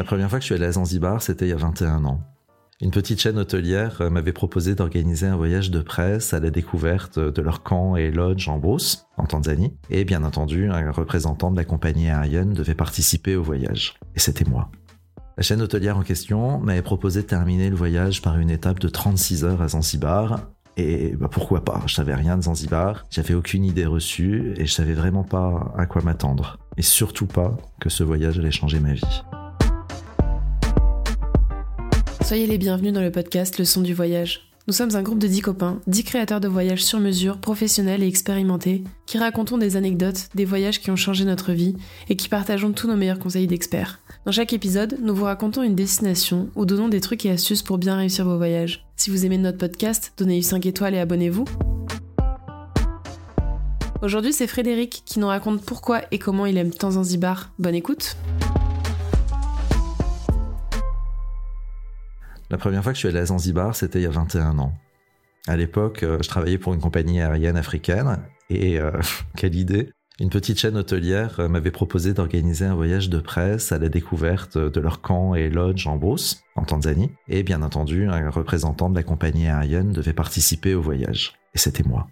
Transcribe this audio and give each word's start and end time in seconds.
La 0.00 0.04
première 0.04 0.30
fois 0.30 0.38
que 0.38 0.44
je 0.44 0.46
suis 0.46 0.54
allé 0.54 0.64
à 0.64 0.72
Zanzibar, 0.72 1.20
c'était 1.20 1.44
il 1.44 1.50
y 1.50 1.52
a 1.52 1.56
21 1.56 2.06
ans. 2.06 2.22
Une 2.80 2.90
petite 2.90 3.20
chaîne 3.20 3.38
hôtelière 3.38 4.00
euh, 4.00 4.08
m'avait 4.08 4.32
proposé 4.32 4.74
d'organiser 4.74 5.26
un 5.26 5.36
voyage 5.36 5.70
de 5.70 5.82
presse 5.82 6.32
à 6.32 6.40
la 6.40 6.48
découverte 6.48 7.18
de 7.18 7.42
leur 7.42 7.62
camp 7.62 7.96
et 7.96 8.10
lodge 8.10 8.48
en 8.48 8.56
Brousse, 8.56 9.04
en 9.18 9.26
Tanzanie. 9.26 9.76
Et 9.90 10.06
bien 10.06 10.24
entendu, 10.24 10.70
un 10.70 10.90
représentant 10.90 11.50
de 11.50 11.56
la 11.58 11.66
compagnie 11.66 12.08
aérienne 12.08 12.54
devait 12.54 12.74
participer 12.74 13.36
au 13.36 13.42
voyage. 13.42 14.00
Et 14.16 14.20
c'était 14.20 14.46
moi. 14.46 14.70
La 15.36 15.42
chaîne 15.42 15.60
hôtelière 15.60 15.98
en 15.98 16.02
question 16.02 16.60
m'avait 16.60 16.80
proposé 16.80 17.20
de 17.20 17.26
terminer 17.26 17.68
le 17.68 17.76
voyage 17.76 18.22
par 18.22 18.38
une 18.38 18.48
étape 18.48 18.78
de 18.78 18.88
36 18.88 19.44
heures 19.44 19.60
à 19.60 19.68
Zanzibar. 19.68 20.48
Et 20.78 21.14
bah 21.14 21.28
pourquoi 21.30 21.62
pas? 21.62 21.82
Je 21.84 21.94
savais 21.94 22.14
rien 22.14 22.38
de 22.38 22.42
Zanzibar, 22.44 23.04
j'avais 23.10 23.34
aucune 23.34 23.66
idée 23.66 23.84
reçue 23.84 24.54
et 24.56 24.64
je 24.64 24.72
savais 24.72 24.94
vraiment 24.94 25.24
pas 25.24 25.74
à 25.76 25.84
quoi 25.84 26.00
m'attendre. 26.00 26.58
Et 26.78 26.82
surtout 26.82 27.26
pas 27.26 27.54
que 27.80 27.90
ce 27.90 28.02
voyage 28.02 28.38
allait 28.38 28.50
changer 28.50 28.80
ma 28.80 28.94
vie. 28.94 29.22
Soyez 32.30 32.46
les 32.46 32.58
bienvenus 32.58 32.92
dans 32.92 33.00
le 33.00 33.10
podcast 33.10 33.58
Le 33.58 33.64
son 33.64 33.80
du 33.80 33.92
voyage. 33.92 34.52
Nous 34.68 34.72
sommes 34.72 34.94
un 34.94 35.02
groupe 35.02 35.18
de 35.18 35.26
10 35.26 35.40
copains, 35.40 35.80
10 35.88 36.04
créateurs 36.04 36.40
de 36.40 36.46
voyages 36.46 36.84
sur 36.84 37.00
mesure, 37.00 37.38
professionnels 37.38 38.04
et 38.04 38.06
expérimentés, 38.06 38.84
qui 39.04 39.18
racontons 39.18 39.58
des 39.58 39.74
anecdotes, 39.74 40.28
des 40.36 40.44
voyages 40.44 40.80
qui 40.80 40.92
ont 40.92 40.96
changé 40.96 41.24
notre 41.24 41.50
vie 41.50 41.74
et 42.08 42.14
qui 42.14 42.28
partageons 42.28 42.70
tous 42.70 42.86
nos 42.86 42.94
meilleurs 42.94 43.18
conseils 43.18 43.48
d'experts. 43.48 43.98
Dans 44.26 44.30
chaque 44.30 44.52
épisode, 44.52 44.98
nous 45.02 45.12
vous 45.12 45.24
racontons 45.24 45.64
une 45.64 45.74
destination 45.74 46.50
ou 46.54 46.66
donnons 46.66 46.88
des 46.88 47.00
trucs 47.00 47.26
et 47.26 47.32
astuces 47.32 47.64
pour 47.64 47.78
bien 47.78 47.96
réussir 47.96 48.24
vos 48.24 48.36
voyages. 48.36 48.86
Si 48.94 49.10
vous 49.10 49.26
aimez 49.26 49.36
notre 49.36 49.58
podcast, 49.58 50.12
donnez-lui 50.16 50.44
5 50.44 50.66
étoiles 50.66 50.94
et 50.94 51.00
abonnez-vous. 51.00 51.46
Aujourd'hui, 54.02 54.32
c'est 54.32 54.46
Frédéric 54.46 55.02
qui 55.04 55.18
nous 55.18 55.26
raconte 55.26 55.62
pourquoi 55.62 56.02
et 56.12 56.20
comment 56.20 56.46
il 56.46 56.58
aime 56.58 56.70
tant 56.70 56.92
Zanzibar. 56.92 57.50
Bonne 57.58 57.74
écoute! 57.74 58.16
La 62.50 62.58
première 62.58 62.82
fois 62.82 62.92
que 62.92 62.96
je 62.96 63.00
suis 63.00 63.08
allé 63.08 63.20
à 63.20 63.26
Zanzibar, 63.26 63.76
c'était 63.76 64.00
il 64.00 64.02
y 64.02 64.06
a 64.06 64.10
21 64.10 64.58
ans. 64.58 64.74
À 65.46 65.56
l'époque, 65.56 66.02
euh, 66.02 66.18
je 66.20 66.28
travaillais 66.28 66.58
pour 66.58 66.74
une 66.74 66.80
compagnie 66.80 67.20
aérienne 67.20 67.56
africaine 67.56 68.18
et 68.50 68.80
euh, 68.80 68.90
quelle 69.36 69.54
idée 69.54 69.90
Une 70.18 70.30
petite 70.30 70.58
chaîne 70.58 70.76
hôtelière 70.76 71.38
euh, 71.38 71.48
m'avait 71.48 71.70
proposé 71.70 72.12
d'organiser 72.12 72.64
un 72.64 72.74
voyage 72.74 73.08
de 73.08 73.20
presse 73.20 73.70
à 73.70 73.78
la 73.78 73.88
découverte 73.88 74.58
de 74.58 74.80
leur 74.80 75.00
camp 75.00 75.36
et 75.36 75.48
lodge 75.48 75.86
en 75.86 75.96
Brousse, 75.96 76.42
en 76.56 76.64
Tanzanie. 76.64 77.12
Et 77.28 77.44
bien 77.44 77.62
entendu, 77.62 78.08
un 78.08 78.30
représentant 78.30 78.90
de 78.90 78.96
la 78.96 79.04
compagnie 79.04 79.46
aérienne 79.46 79.92
devait 79.92 80.12
participer 80.12 80.74
au 80.74 80.82
voyage. 80.82 81.34
Et 81.54 81.58
c'était 81.58 81.84
moi. 81.84 82.08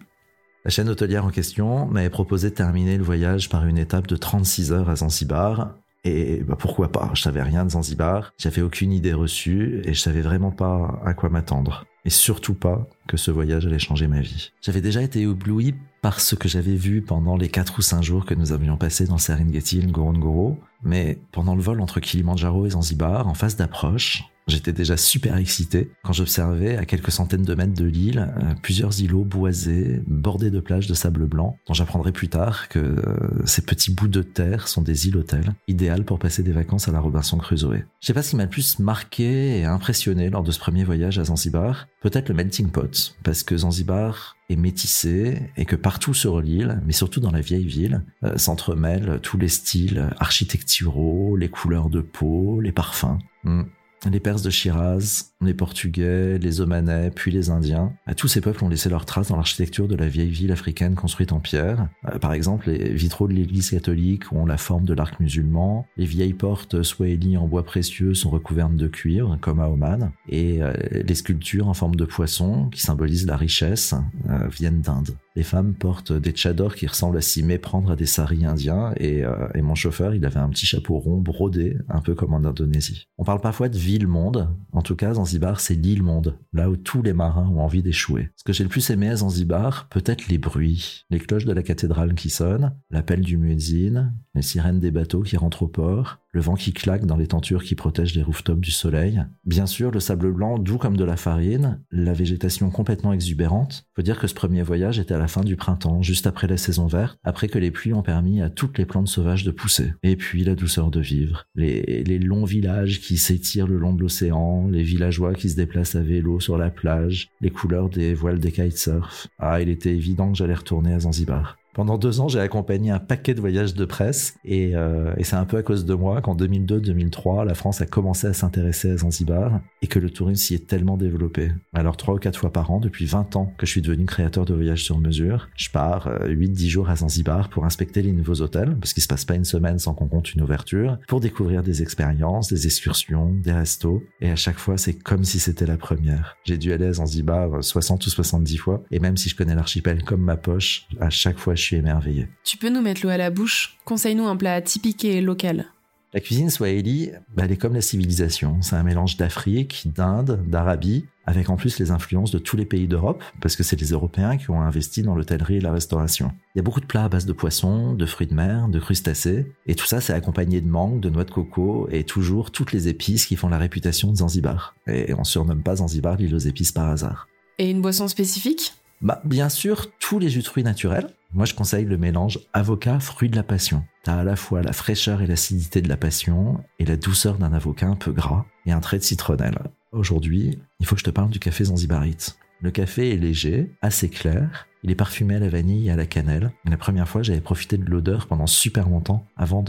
La 0.63 0.71
chaîne 0.71 0.87
hôtelière 0.87 1.25
en 1.25 1.31
question 1.31 1.85
m'avait 1.85 2.09
proposé 2.09 2.49
de 2.49 2.55
terminer 2.55 2.97
le 2.97 3.03
voyage 3.03 3.49
par 3.49 3.65
une 3.65 3.77
étape 3.77 4.07
de 4.07 4.15
36 4.15 4.71
heures 4.71 4.89
à 4.89 4.97
Zanzibar, 4.97 5.75
et 6.03 6.43
bah 6.43 6.55
pourquoi 6.57 6.91
pas? 6.91 7.11
Je 7.13 7.21
savais 7.21 7.43
rien 7.43 7.65
de 7.65 7.71
Zanzibar, 7.71 8.33
j'avais 8.37 8.61
aucune 8.61 8.91
idée 8.91 9.13
reçue 9.13 9.81
et 9.85 9.93
je 9.93 9.99
savais 9.99 10.21
vraiment 10.21 10.51
pas 10.51 10.99
à 11.05 11.13
quoi 11.13 11.29
m'attendre. 11.29 11.85
Et 12.05 12.09
surtout 12.09 12.53
pas 12.53 12.87
que 13.07 13.17
ce 13.17 13.29
voyage 13.29 13.65
allait 13.65 13.79
changer 13.79 14.07
ma 14.07 14.21
vie. 14.21 14.51
J'avais 14.61 14.81
déjà 14.81 15.01
été 15.01 15.21
ébloui 15.21 15.75
par 16.01 16.21
ce 16.21 16.35
que 16.35 16.47
j'avais 16.47 16.75
vu 16.75 17.01
pendant 17.01 17.35
les 17.35 17.49
4 17.49 17.79
ou 17.79 17.81
5 17.81 18.01
jours 18.01 18.25
que 18.25 18.33
nous 18.33 18.53
avions 18.53 18.77
passés 18.77 19.05
dans 19.05 19.17
Serengeti, 19.17 19.85
Ngorongoro, 19.85 20.57
mais 20.81 21.19
pendant 21.33 21.55
le 21.55 21.61
vol 21.61 21.81
entre 21.81 21.99
Kilimanjaro 21.99 22.65
et 22.65 22.69
Zanzibar, 22.69 23.27
en 23.27 23.33
phase 23.33 23.57
d'approche, 23.57 24.23
J'étais 24.49 24.73
déjà 24.73 24.97
super 24.97 25.37
excité 25.37 25.91
quand 26.03 26.11
j'observais 26.11 26.75
à 26.75 26.85
quelques 26.85 27.11
centaines 27.11 27.43
de 27.43 27.53
mètres 27.53 27.73
de 27.73 27.85
l'île 27.85 28.33
euh, 28.37 28.55
plusieurs 28.63 28.99
îlots 28.99 29.23
boisés, 29.23 30.01
bordés 30.07 30.49
de 30.49 30.59
plages 30.59 30.87
de 30.87 30.95
sable 30.95 31.27
blanc, 31.27 31.57
dont 31.67 31.75
j'apprendrai 31.75 32.11
plus 32.11 32.29
tard 32.29 32.67
que 32.67 32.79
euh, 32.79 33.45
ces 33.45 33.61
petits 33.61 33.93
bouts 33.93 34.07
de 34.07 34.23
terre 34.23 34.67
sont 34.67 34.81
des 34.81 35.07
îles 35.07 35.17
hôtels, 35.17 35.53
idéales 35.67 36.03
pour 36.03 36.17
passer 36.17 36.41
des 36.41 36.51
vacances 36.51 36.87
à 36.87 36.91
la 36.91 36.99
Robinson 36.99 37.37
Crusoe. 37.37 37.83
Je 38.01 38.07
sais 38.07 38.13
pas 38.13 38.23
ce 38.23 38.31
qui 38.31 38.35
m'a 38.37 38.43
le 38.43 38.49
plus 38.49 38.79
marqué 38.79 39.59
et 39.59 39.65
impressionné 39.65 40.29
lors 40.31 40.43
de 40.43 40.51
ce 40.51 40.59
premier 40.59 40.83
voyage 40.83 41.19
à 41.19 41.25
Zanzibar, 41.25 41.87
peut-être 42.01 42.29
le 42.29 42.35
melting 42.35 42.69
pot, 42.69 43.15
parce 43.23 43.43
que 43.43 43.55
Zanzibar 43.55 44.35
est 44.49 44.55
métissé 44.55 45.43
et 45.57 45.65
que 45.65 45.75
partout 45.75 46.15
sur 46.15 46.41
l'île, 46.41 46.81
mais 46.87 46.93
surtout 46.93 47.19
dans 47.19 47.31
la 47.31 47.41
vieille 47.41 47.67
ville, 47.67 48.03
euh, 48.23 48.37
s'entremêlent 48.37 49.19
tous 49.21 49.37
les 49.37 49.47
styles 49.49 50.09
architecturaux, 50.17 51.37
les 51.37 51.49
couleurs 51.49 51.89
de 51.89 52.01
peau, 52.01 52.59
les 52.61 52.71
parfums. 52.71 53.19
Hmm 53.43 53.63
les 54.09 54.19
Perses 54.19 54.41
de 54.41 54.49
Shiraz, 54.49 55.33
les 55.41 55.53
Portugais, 55.53 56.37
les 56.37 56.61
Omanais, 56.61 57.11
puis 57.11 57.31
les 57.31 57.49
Indiens. 57.49 57.93
Tous 58.17 58.27
ces 58.27 58.41
peuples 58.41 58.63
ont 58.63 58.69
laissé 58.69 58.89
leurs 58.89 59.05
traces 59.05 59.29
dans 59.29 59.35
l'architecture 59.35 59.87
de 59.87 59.95
la 59.95 60.07
vieille 60.07 60.29
ville 60.29 60.51
africaine 60.51 60.95
construite 60.95 61.31
en 61.31 61.39
pierre. 61.39 61.89
Euh, 62.07 62.19
par 62.19 62.33
exemple, 62.33 62.69
les 62.69 62.93
vitraux 62.93 63.27
de 63.27 63.33
l'église 63.33 63.71
catholique 63.71 64.31
ont 64.31 64.45
la 64.45 64.57
forme 64.57 64.85
de 64.85 64.93
l'arc 64.93 65.19
musulman. 65.19 65.85
Les 65.97 66.05
vieilles 66.05 66.33
portes 66.33 66.83
swahili 66.83 67.37
en 67.37 67.47
bois 67.47 67.63
précieux 67.63 68.13
sont 68.13 68.29
recouvertes 68.29 68.75
de 68.75 68.87
cuivre, 68.87 69.37
comme 69.41 69.59
à 69.59 69.69
Oman. 69.69 70.11
Et 70.27 70.61
euh, 70.61 70.73
les 70.91 71.15
sculptures 71.15 71.67
en 71.67 71.73
forme 71.73 71.95
de 71.95 72.05
poisson, 72.05 72.69
qui 72.69 72.81
symbolisent 72.81 73.27
la 73.27 73.37
richesse, 73.37 73.93
euh, 74.29 74.47
viennent 74.47 74.81
d'Inde. 74.81 75.15
Les 75.39 75.45
femmes 75.45 75.73
portent 75.73 76.11
des 76.11 76.31
tchadors 76.31 76.75
qui 76.75 76.85
ressemblent 76.85 77.15
à 77.15 77.21
s'y 77.21 77.43
méprendre 77.43 77.91
à 77.91 77.95
des 77.95 78.05
saris 78.05 78.43
indiens 78.43 78.91
et, 78.97 79.23
et, 79.55 79.61
mon 79.61 79.73
chauffeur, 79.73 80.13
il 80.13 80.25
avait 80.25 80.41
un 80.41 80.49
petit 80.49 80.65
chapeau 80.65 80.99
rond 80.99 81.21
brodé, 81.21 81.77
un 81.87 82.01
peu 82.01 82.13
comme 82.13 82.33
en 82.33 82.43
Indonésie. 82.43 83.07
On 83.17 83.23
parle 83.23 83.39
parfois 83.39 83.69
de 83.69 83.77
ville-monde. 83.77 84.49
En 84.73 84.81
tout 84.81 84.97
cas, 84.97 85.13
Zanzibar, 85.13 85.61
c'est 85.61 85.75
l'île-monde, 85.75 86.37
là 86.51 86.69
où 86.69 86.75
tous 86.75 87.01
les 87.01 87.13
marins 87.13 87.47
ont 87.55 87.61
envie 87.61 87.81
d'échouer. 87.81 88.31
Ce 88.35 88.43
que 88.43 88.51
j'ai 88.51 88.65
le 88.65 88.69
plus 88.69 88.89
aimé 88.89 89.07
à 89.07 89.15
Zanzibar, 89.15 89.87
peut-être 89.87 90.27
les 90.27 90.39
bruits. 90.39 91.05
Les 91.09 91.19
cloches 91.19 91.45
de 91.45 91.53
la 91.53 91.63
cathédrale 91.63 92.15
qui 92.15 92.29
sonnent, 92.29 92.73
l'appel 92.89 93.21
du 93.21 93.37
muezzin, 93.37 94.11
les 94.35 94.41
sirènes 94.41 94.81
des 94.81 94.91
bateaux 94.91 95.21
qui 95.21 95.37
rentrent 95.37 95.63
au 95.63 95.67
port, 95.69 96.19
le 96.31 96.41
vent 96.41 96.55
qui 96.55 96.73
claque 96.73 97.05
dans 97.05 97.17
les 97.17 97.27
tentures 97.27 97.63
qui 97.63 97.75
protègent 97.75 98.15
les 98.15 98.21
rooftops 98.21 98.61
du 98.61 98.71
soleil. 98.71 99.23
Bien 99.45 99.65
sûr, 99.65 99.91
le 99.91 99.99
sable 99.99 100.31
blanc 100.31 100.59
doux 100.59 100.77
comme 100.77 100.97
de 100.97 101.03
la 101.03 101.17
farine, 101.17 101.81
la 101.91 102.13
végétation 102.13 102.69
complètement 102.69 103.13
exubérante. 103.13 103.87
Faut 103.95 104.01
dire 104.01 104.19
que 104.19 104.27
ce 104.27 104.35
premier 104.35 104.61
voyage 104.61 104.99
était 104.99 105.15
à 105.15 105.19
la 105.19 105.27
fin 105.29 105.43
du 105.43 105.55
printemps, 105.55 106.01
juste 106.01 106.27
après 106.27 106.47
la 106.47 106.57
saison 106.57 106.87
verte, 106.87 107.17
après 107.23 107.47
que 107.47 107.57
les 107.57 107.71
pluies 107.71 107.93
ont 107.93 108.01
permis 108.01 108.41
à 108.41 108.49
toutes 108.49 108.77
les 108.77 108.85
plantes 108.85 109.07
sauvages 109.07 109.45
de 109.45 109.51
pousser. 109.51 109.93
Et 110.03 110.17
puis 110.17 110.43
la 110.43 110.55
douceur 110.55 110.91
de 110.91 110.99
vivre. 110.99 111.45
Les, 111.55 112.19
longs 112.19 112.43
villages 112.43 112.99
qui 112.99 113.17
s'étirent 113.17 113.67
le 113.67 113.77
long 113.77 113.93
de 113.93 114.01
l'océan, 114.01 114.67
les 114.67 114.83
villageois 114.83 115.33
qui 115.33 115.49
se 115.49 115.55
déplacent 115.55 115.95
à 115.95 116.01
vélo 116.01 116.41
sur 116.41 116.57
la 116.57 116.69
plage, 116.69 117.29
les 117.39 117.49
couleurs 117.49 117.89
des 117.89 118.13
voiles 118.13 118.39
des 118.39 118.51
kitesurf. 118.51 119.27
Ah, 119.39 119.61
il 119.61 119.69
était 119.69 119.95
évident 119.95 120.31
que 120.31 120.37
j'allais 120.37 120.53
retourner 120.53 120.93
à 120.93 120.99
Zanzibar. 120.99 121.57
Pendant 121.79 121.97
deux 121.97 122.19
ans, 122.19 122.27
j'ai 122.27 122.41
accompagné 122.41 122.91
un 122.91 122.99
paquet 122.99 123.33
de 123.33 123.39
voyages 123.39 123.73
de 123.73 123.85
presse 123.85 124.35
et, 124.43 124.75
euh, 124.75 125.13
c'est 125.21 125.37
un 125.37 125.45
peu 125.45 125.55
à 125.55 125.63
cause 125.63 125.85
de 125.85 125.93
moi 125.93 126.19
qu'en 126.19 126.35
2002-2003, 126.35 127.45
la 127.45 127.53
France 127.53 127.79
a 127.79 127.85
commencé 127.85 128.27
à 128.27 128.33
s'intéresser 128.33 128.91
à 128.91 128.97
Zanzibar 128.97 129.61
et 129.81 129.87
que 129.87 129.97
le 129.97 130.09
tourisme 130.09 130.43
s'y 130.43 130.55
est 130.55 130.67
tellement 130.67 130.97
développé. 130.97 131.53
Alors 131.71 131.95
trois 131.95 132.15
ou 132.15 132.17
quatre 132.17 132.37
fois 132.37 132.51
par 132.51 132.69
an, 132.71 132.81
depuis 132.81 133.05
20 133.05 133.37
ans 133.37 133.53
que 133.57 133.65
je 133.65 133.71
suis 133.71 133.81
devenu 133.81 134.05
créateur 134.05 134.43
de 134.43 134.53
voyages 134.53 134.83
sur 134.83 134.97
mesure, 134.97 135.47
je 135.55 135.69
pars 135.69 136.07
euh, 136.07 136.27
8-10 136.27 136.67
jours 136.67 136.89
à 136.89 136.97
Zanzibar 136.97 137.47
pour 137.47 137.63
inspecter 137.63 138.01
les 138.01 138.11
nouveaux 138.11 138.41
hôtels, 138.41 138.75
parce 138.77 138.91
qu'il 138.91 139.01
se 139.01 139.07
passe 139.07 139.23
pas 139.23 139.35
une 139.35 139.45
semaine 139.45 139.79
sans 139.79 139.93
qu'on 139.93 140.09
compte 140.09 140.33
une 140.33 140.41
ouverture, 140.41 140.97
pour 141.07 141.21
découvrir 141.21 141.63
des 141.63 141.81
expériences, 141.81 142.49
des 142.49 142.65
excursions, 142.65 143.31
des 143.41 143.53
restos, 143.53 144.03
et 144.19 144.29
à 144.29 144.35
chaque 144.35 144.59
fois 144.59 144.77
c'est 144.77 144.95
comme 144.95 145.23
si 145.23 145.39
c'était 145.39 145.65
la 145.65 145.77
première. 145.77 146.35
J'ai 146.43 146.57
dû 146.57 146.73
aller 146.73 146.87
à 146.87 146.93
Zanzibar 146.93 147.63
60 147.63 148.05
ou 148.05 148.09
70 148.09 148.57
fois, 148.57 148.83
et 148.91 148.99
même 148.99 149.15
si 149.15 149.29
je 149.29 149.37
connais 149.37 149.55
l'archipel 149.55 150.03
comme 150.03 150.23
ma 150.23 150.35
poche, 150.35 150.85
à 150.99 151.09
chaque 151.09 151.37
fois 151.37 151.55
je 151.55 151.68
suis 151.69 151.77
émerveillé. 151.77 152.27
Tu 152.43 152.57
peux 152.57 152.69
nous 152.69 152.81
mettre 152.81 153.01
l'eau 153.03 153.09
à 153.09 153.17
la 153.17 153.29
bouche 153.29 153.77
Conseille-nous 153.85 154.27
un 154.27 154.35
plat 154.35 154.61
typique 154.61 155.05
et 155.05 155.21
local. 155.21 155.67
La 156.11 156.19
cuisine 156.19 156.49
swahili, 156.49 157.11
bah, 157.35 157.43
elle 157.45 157.51
est 157.51 157.57
comme 157.57 157.75
la 157.75 157.81
civilisation. 157.81 158.57
C'est 158.61 158.75
un 158.75 158.81
mélange 158.81 159.15
d'Afrique, 159.15 159.83
d'Inde, 159.93 160.43
d'Arabie, 160.47 161.05
avec 161.27 161.51
en 161.51 161.55
plus 161.55 161.77
les 161.77 161.91
influences 161.91 162.31
de 162.31 162.39
tous 162.39 162.57
les 162.57 162.65
pays 162.65 162.87
d'Europe, 162.87 163.23
parce 163.41 163.55
que 163.55 163.61
c'est 163.61 163.79
les 163.79 163.89
Européens 163.89 164.37
qui 164.37 164.49
ont 164.49 164.59
investi 164.59 165.03
dans 165.03 165.13
l'hôtellerie 165.13 165.57
et 165.57 165.61
la 165.61 165.71
restauration. 165.71 166.31
Il 166.55 166.57
y 166.57 166.61
a 166.61 166.63
beaucoup 166.63 166.79
de 166.79 166.87
plats 166.87 167.03
à 167.03 167.09
base 167.09 167.27
de 167.27 167.33
poissons, 167.33 167.93
de 167.93 168.05
fruits 168.07 168.25
de 168.25 168.33
mer, 168.33 168.69
de 168.69 168.79
crustacés, 168.79 169.53
et 169.67 169.75
tout 169.75 169.85
ça 169.85 170.01
c'est 170.01 170.13
accompagné 170.13 170.61
de 170.61 170.67
mangue, 170.67 170.99
de 170.99 171.11
noix 171.11 171.25
de 171.25 171.29
coco, 171.29 171.87
et 171.91 172.03
toujours 172.03 172.49
toutes 172.49 172.71
les 172.71 172.87
épices 172.87 173.27
qui 173.27 173.35
font 173.35 173.49
la 173.49 173.59
réputation 173.59 174.11
de 174.11 174.17
Zanzibar. 174.17 174.73
Et 174.87 175.13
on 175.13 175.23
surnomme 175.23 175.61
pas 175.61 175.75
Zanzibar 175.75 176.15
l'île 176.17 176.33
aux 176.33 176.39
épices 176.39 176.71
par 176.71 176.89
hasard. 176.89 177.27
Et 177.59 177.69
une 177.69 177.83
boisson 177.83 178.07
spécifique? 178.07 178.73
Bah, 179.01 179.21
bien 179.23 179.49
sûr, 179.49 179.91
tous 179.99 180.17
les 180.17 180.29
jus 180.29 180.41
de 180.41 180.47
fruits 180.47 180.63
naturels. 180.63 181.09
Moi, 181.31 181.45
je 181.45 181.53
conseille 181.53 181.85
le 181.85 181.97
mélange 181.97 182.39
avocat 182.53 182.99
fruit 182.99 183.29
de 183.29 183.35
la 183.35 183.43
passion. 183.43 183.83
T'as 184.03 184.15
à 184.15 184.23
la 184.23 184.35
fois 184.35 184.63
la 184.63 184.73
fraîcheur 184.73 185.21
et 185.21 185.27
l'acidité 185.27 185.79
de 185.81 185.87
la 185.87 185.95
passion 185.95 186.63
et 186.79 186.85
la 186.85 186.97
douceur 186.97 187.37
d'un 187.37 187.53
avocat 187.53 187.85
un 187.85 187.95
peu 187.95 188.11
gras 188.11 188.45
et 188.65 188.71
un 188.71 188.79
trait 188.79 188.97
de 188.97 189.03
citronnelle. 189.03 189.59
Aujourd'hui, 189.91 190.59
il 190.79 190.87
faut 190.87 190.95
que 190.95 191.01
je 191.01 191.05
te 191.05 191.11
parle 191.11 191.29
du 191.29 191.37
café 191.37 191.65
zanzibarite. 191.65 192.37
Le 192.61 192.71
café 192.71 193.13
est 193.13 193.17
léger, 193.17 193.75
assez 193.81 194.09
clair, 194.09 194.67
il 194.83 194.89
est 194.89 194.95
parfumé 194.95 195.35
à 195.35 195.39
la 195.39 195.49
vanille 195.49 195.87
et 195.87 195.91
à 195.91 195.95
la 195.95 196.07
cannelle. 196.07 196.51
La 196.65 196.77
première 196.77 197.07
fois, 197.07 197.21
j'avais 197.21 197.41
profité 197.41 197.77
de 197.77 197.85
l'odeur 197.85 198.27
pendant 198.27 198.47
super 198.47 198.89
longtemps 198.89 199.25
avant 199.37 199.63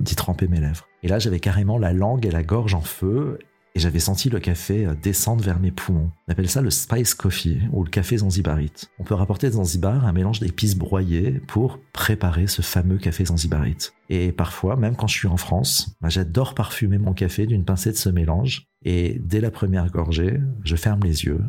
d'y 0.00 0.16
tremper 0.16 0.48
mes 0.48 0.60
lèvres. 0.60 0.86
Et 1.02 1.08
là, 1.08 1.18
j'avais 1.18 1.40
carrément 1.40 1.78
la 1.78 1.92
langue 1.92 2.26
et 2.26 2.30
la 2.30 2.42
gorge 2.42 2.74
en 2.74 2.82
feu 2.82 3.38
et 3.76 3.78
j'avais 3.78 4.00
senti 4.00 4.30
le 4.30 4.40
café 4.40 4.88
descendre 5.02 5.44
vers 5.44 5.60
mes 5.60 5.70
poumons. 5.70 6.10
On 6.26 6.32
appelle 6.32 6.48
ça 6.48 6.62
le 6.62 6.70
spice 6.70 7.12
coffee 7.12 7.60
ou 7.72 7.84
le 7.84 7.90
café 7.90 8.16
zanzibarite. 8.16 8.90
On 8.98 9.04
peut 9.04 9.12
rapporter 9.12 9.48
de 9.48 9.52
Zanzibar 9.52 10.06
un 10.06 10.12
mélange 10.12 10.40
d'épices 10.40 10.76
broyées 10.76 11.42
pour 11.46 11.78
préparer 11.92 12.46
ce 12.46 12.62
fameux 12.62 12.96
café 12.96 13.26
zanzibarite. 13.26 13.92
Et 14.08 14.32
parfois, 14.32 14.76
même 14.76 14.96
quand 14.96 15.08
je 15.08 15.14
suis 15.14 15.28
en 15.28 15.36
France, 15.36 15.94
bah, 16.00 16.08
j'adore 16.08 16.54
parfumer 16.54 16.96
mon 16.96 17.12
café 17.12 17.46
d'une 17.46 17.66
pincée 17.66 17.92
de 17.92 17.98
ce 17.98 18.08
mélange. 18.08 18.66
Et 18.82 19.20
dès 19.22 19.42
la 19.42 19.50
première 19.50 19.90
gorgée, 19.90 20.40
je 20.64 20.76
ferme 20.76 21.00
les 21.02 21.24
yeux 21.24 21.42